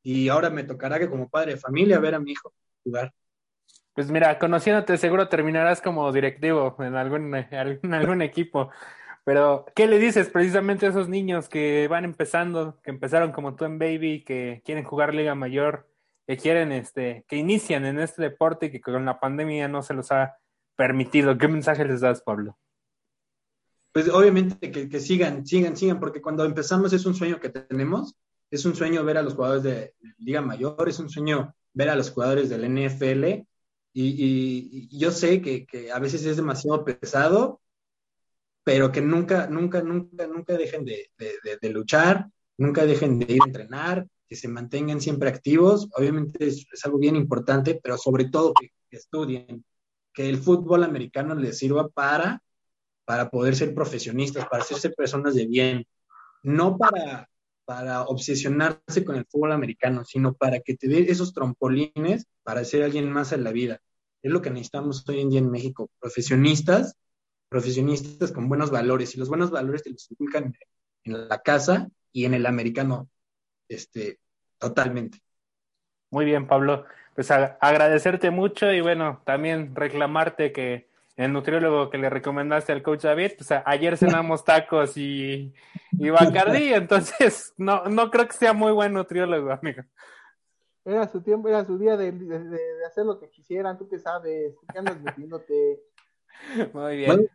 [0.03, 2.53] y ahora me tocará que como padre de familia ver a mi hijo
[2.85, 3.13] jugar.
[3.95, 8.71] Pues mira, conociéndote seguro terminarás como directivo en algún, en algún equipo.
[9.25, 13.65] Pero, ¿qué le dices precisamente a esos niños que van empezando, que empezaron como tú
[13.65, 15.89] en Baby, que quieren jugar Liga Mayor,
[16.27, 19.95] que quieren, este, que inician en este deporte y que con la pandemia no se
[19.95, 20.39] los ha
[20.75, 21.39] permitido.
[21.39, 22.59] ¿Qué mensaje les das, Pablo?
[23.93, 28.17] Pues obviamente que, sigan, sigan, sigan, porque cuando empezamos es un sueño que tenemos,
[28.51, 31.97] es un sueño ver a los jugadores de Liga Mayor, es un sueño ver a
[31.97, 33.45] los jugadores del NFL,
[33.95, 37.61] y, yo sé que, a veces es demasiado pesado,
[38.65, 41.11] pero que nunca, nunca, nunca, nunca dejen de,
[41.71, 46.99] luchar, nunca dejen de ir a entrenar, que se mantengan siempre activos, obviamente es, algo
[46.99, 49.65] bien importante, pero sobre todo que estudien,
[50.15, 52.43] que el fútbol americano les sirva para,
[53.13, 55.87] para poder ser profesionistas, para hacerse personas de bien,
[56.43, 57.29] no para,
[57.67, 62.85] para obsesionarse con el fútbol americano, sino para que te dé esos trompolines para ser
[62.85, 63.83] alguien más en la vida.
[64.23, 66.97] Es lo que necesitamos hoy en día en México, profesionistas,
[67.51, 70.55] profesionistas con buenos valores, y los buenos valores te los inculcan
[71.05, 73.11] en la casa y en el americano,
[73.69, 74.21] este,
[74.57, 75.19] totalmente.
[76.09, 80.89] Muy bien, Pablo pues agradecerte mucho y bueno, también reclamarte que
[81.23, 85.53] el nutriólogo que le recomendaste al coach David, pues ayer cenamos tacos y,
[85.93, 89.83] y Bacardí, entonces no, no creo que sea muy buen nutriólogo, amigo.
[90.85, 93.99] Era su tiempo, era su día de, de, de hacer lo que quisieran, tú qué
[93.99, 95.81] sabes, tú qué andas metiéndote.
[96.73, 97.09] Muy bien.
[97.09, 97.29] Bueno,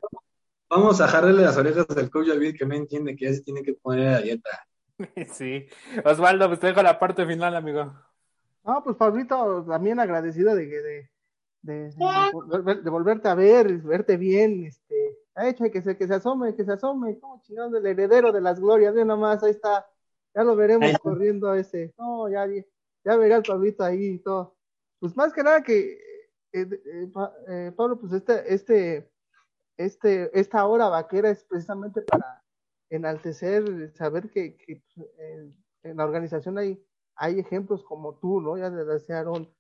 [0.70, 3.64] vamos a jarrele las orejas del coach David que me entiende que ya se tiene
[3.64, 4.50] que poner a dieta.
[5.32, 5.68] Sí.
[6.04, 7.94] Osvaldo, pues te dejo la parte final, amigo.
[8.64, 11.10] No, pues Pablito, también agradecido de, de,
[11.68, 16.16] de, de, de volverte a ver, verte bien, este, ha hecho que se, que se
[16.16, 19.88] asome, que se asome, como chingón, el heredero de las glorias, ve nomás, ahí está,
[20.34, 21.94] ya lo veremos corriendo ese.
[21.98, 22.48] No, ya,
[23.04, 24.56] ya verá el Pablito ahí y todo.
[25.00, 25.94] Pues más que nada que,
[26.54, 27.12] eh, eh,
[27.48, 29.12] eh, Pablo, pues este, este,
[29.78, 32.44] este, esta hora vaquera es precisamente para
[32.90, 34.82] enaltecer, saber que, que
[35.84, 36.84] en la organización hay,
[37.16, 38.58] hay ejemplos como tú, ¿no?
[38.58, 39.54] Ya desde Aaron.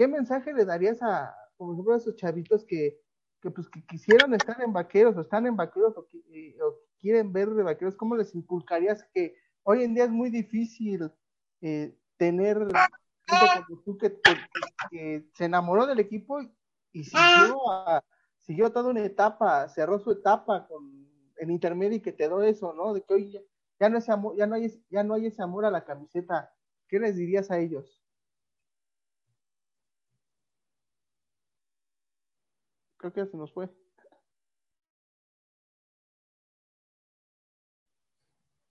[0.00, 2.98] ¿Qué mensaje le darías a, como ejemplo, a esos chavitos que,
[3.42, 7.50] que, pues, que quisieran estar en vaqueros o están en vaqueros o, o quieren ver
[7.50, 7.96] de vaqueros?
[7.96, 11.12] ¿Cómo les inculcarías que hoy en día es muy difícil
[11.60, 12.56] eh, tener
[13.26, 16.40] gente como tú que, se enamoró del equipo
[16.92, 17.60] y siguió,
[18.38, 22.72] siguió toda una etapa, cerró su etapa con el intermedio y que te dio eso,
[22.72, 22.94] ¿no?
[22.94, 23.38] De que hoy
[23.78, 26.54] ya, no, ese amor, ya, no hay, ya no hay ese amor a la camiseta.
[26.88, 27.99] ¿Qué les dirías a ellos?
[33.00, 33.70] Creo que ya se nos fue.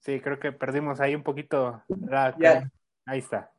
[0.01, 1.84] Sí, creo que perdimos ahí un poquito.
[3.05, 3.51] Ahí está.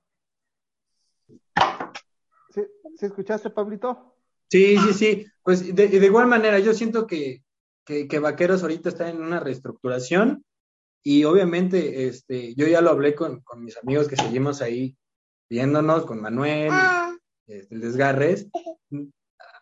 [2.51, 2.63] ¿Sí,
[3.01, 4.15] escuchaste, Pablito?
[4.49, 5.27] Sí, sí, sí.
[5.43, 7.43] Pues de, igual manera, yo siento que,
[7.85, 10.45] que, Vaqueros ahorita está en una reestructuración
[11.03, 14.97] y obviamente este, yo ya lo hablé con, mis amigos que seguimos ahí
[15.49, 16.71] viéndonos, con Manuel,
[17.49, 18.49] este, el Desgarres.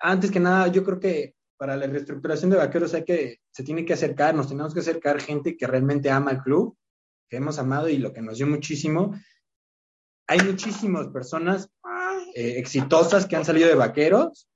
[0.01, 3.85] Antes que nada, yo creo que para la reestructuración de Vaqueros hay que, se tiene
[3.85, 6.77] que acercar, nos tenemos que acercar gente que realmente ama el club,
[7.29, 9.15] que hemos amado y lo que nos dio muchísimo.
[10.29, 11.69] Hay muchísimas personas
[12.35, 14.49] eh, exitosas que han salido de Vaqueros,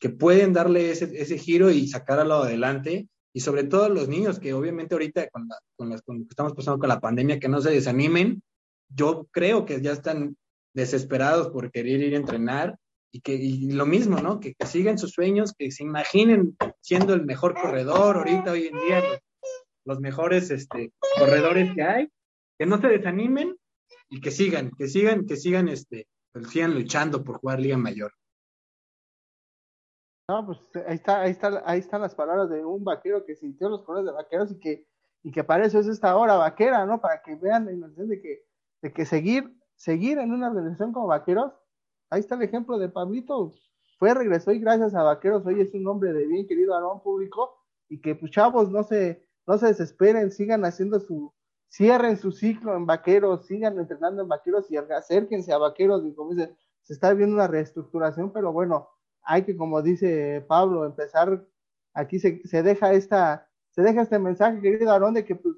[0.00, 4.52] que pueden darle ese, ese giro y sacarlo adelante, y sobre todo los niños que
[4.52, 7.70] obviamente ahorita con, con, con lo que estamos pasando con la pandemia, que no se
[7.70, 8.42] desanimen,
[8.88, 10.36] yo creo que ya están
[10.74, 12.76] desesperados por querer ir a entrenar
[13.12, 14.40] y que y lo mismo, ¿no?
[14.40, 19.02] Que, sigan sus sueños, que se imaginen siendo el mejor corredor ahorita, hoy en día,
[19.84, 22.08] los, mejores este, corredores que hay,
[22.58, 23.56] que no se desanimen
[24.08, 28.12] y que sigan, que sigan, que sigan, este, pues, sigan luchando por jugar Liga Mayor.
[30.28, 33.68] No, pues ahí está, ahí está, ahí están las palabras de un vaquero que sintió
[33.68, 34.86] los colores de vaqueros y que,
[35.24, 37.00] y que para eso es esta hora vaquera, ¿no?
[37.00, 38.44] Para que vean la de que,
[38.80, 41.52] de que seguir, seguir en una organización como vaqueros
[42.10, 43.54] ahí está el ejemplo de Pablito.
[43.98, 47.56] Fue, regresó y gracias a Vaqueros hoy es un hombre de bien querido Aarón público
[47.88, 51.32] y que pues chavos no se, no se desesperen, sigan haciendo su,
[51.68, 56.34] cierren su ciclo en Vaqueros, sigan entrenando en Vaqueros y acérquense a Vaqueros y como
[56.34, 58.88] dice, se está viendo una reestructuración, pero bueno,
[59.22, 61.46] hay que como dice Pablo, empezar,
[61.92, 65.56] aquí se, se deja esta, se deja este mensaje, querido Aarón, de que pues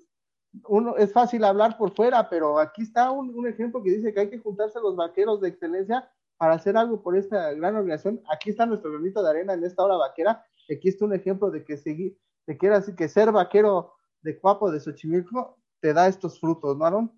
[0.66, 4.20] uno es fácil hablar por fuera, pero aquí está un, un, ejemplo que dice que
[4.20, 6.10] hay que juntarse los vaqueros de excelencia
[6.42, 8.20] para hacer algo por esta gran organización.
[8.28, 10.44] Aquí está nuestro granito de arena en esta hora vaquera.
[10.76, 12.18] Aquí está un ejemplo de que seguir,
[12.48, 16.84] de que, era, que ser vaquero de Cuapo de Xochimilco te da estos frutos, ¿no,
[16.84, 17.12] Aaron?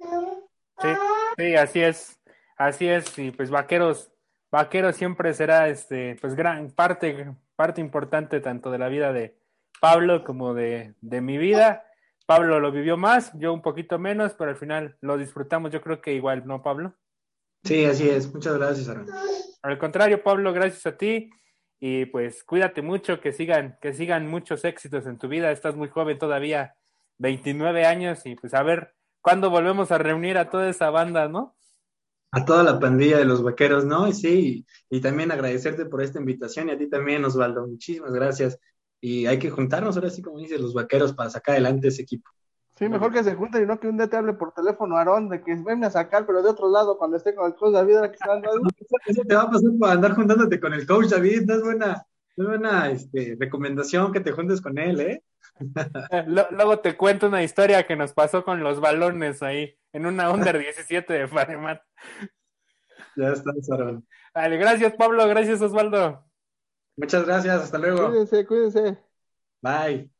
[0.00, 0.88] Sí,
[1.36, 2.20] sí, así es,
[2.58, 4.10] así es, y pues vaqueros,
[4.50, 9.38] vaqueros siempre será este, pues gran parte, parte importante tanto de la vida de
[9.80, 11.84] Pablo como de, de mi vida.
[12.26, 16.00] Pablo lo vivió más, yo un poquito menos, pero al final lo disfrutamos, yo creo
[16.00, 16.96] que igual, ¿no, Pablo?
[17.66, 18.32] Sí, así es.
[18.32, 19.08] Muchas gracias, Aaron.
[19.62, 21.30] Al contrario, Pablo, gracias a ti.
[21.80, 25.50] Y pues cuídate mucho, que sigan, que sigan muchos éxitos en tu vida.
[25.50, 26.74] Estás muy joven todavía,
[27.18, 31.56] 29 años, y pues a ver cuándo volvemos a reunir a toda esa banda, ¿no?
[32.30, 34.06] A toda la pandilla de los vaqueros, ¿no?
[34.06, 37.66] Y sí, y también agradecerte por esta invitación y a ti también, Osvaldo.
[37.66, 38.58] Muchísimas gracias.
[39.00, 42.30] Y hay que juntarnos ahora sí, como dices, los vaqueros para sacar adelante ese equipo.
[42.76, 45.30] Sí, mejor que se junten y no que un día te hable por teléfono, Aarón,
[45.30, 48.00] de que venga a sacar, pero de otro lado, cuando esté con el coach David,
[48.10, 48.50] que está dando
[49.06, 52.06] Eso te va a pasar por andar juntándote con el coach David, no es buena,
[52.36, 55.22] no es buena este, recomendación que te juntes con él, ¿eh?
[56.26, 60.58] Luego te cuento una historia que nos pasó con los balones ahí, en una Under
[60.58, 61.80] 17 de Faremat.
[63.16, 64.06] Ya estás, Aarón.
[64.34, 66.26] Vale, gracias, Pablo, gracias, Osvaldo.
[66.98, 68.08] Muchas gracias, hasta luego.
[68.08, 68.98] Cuídense, cuídense.
[69.62, 70.15] Bye.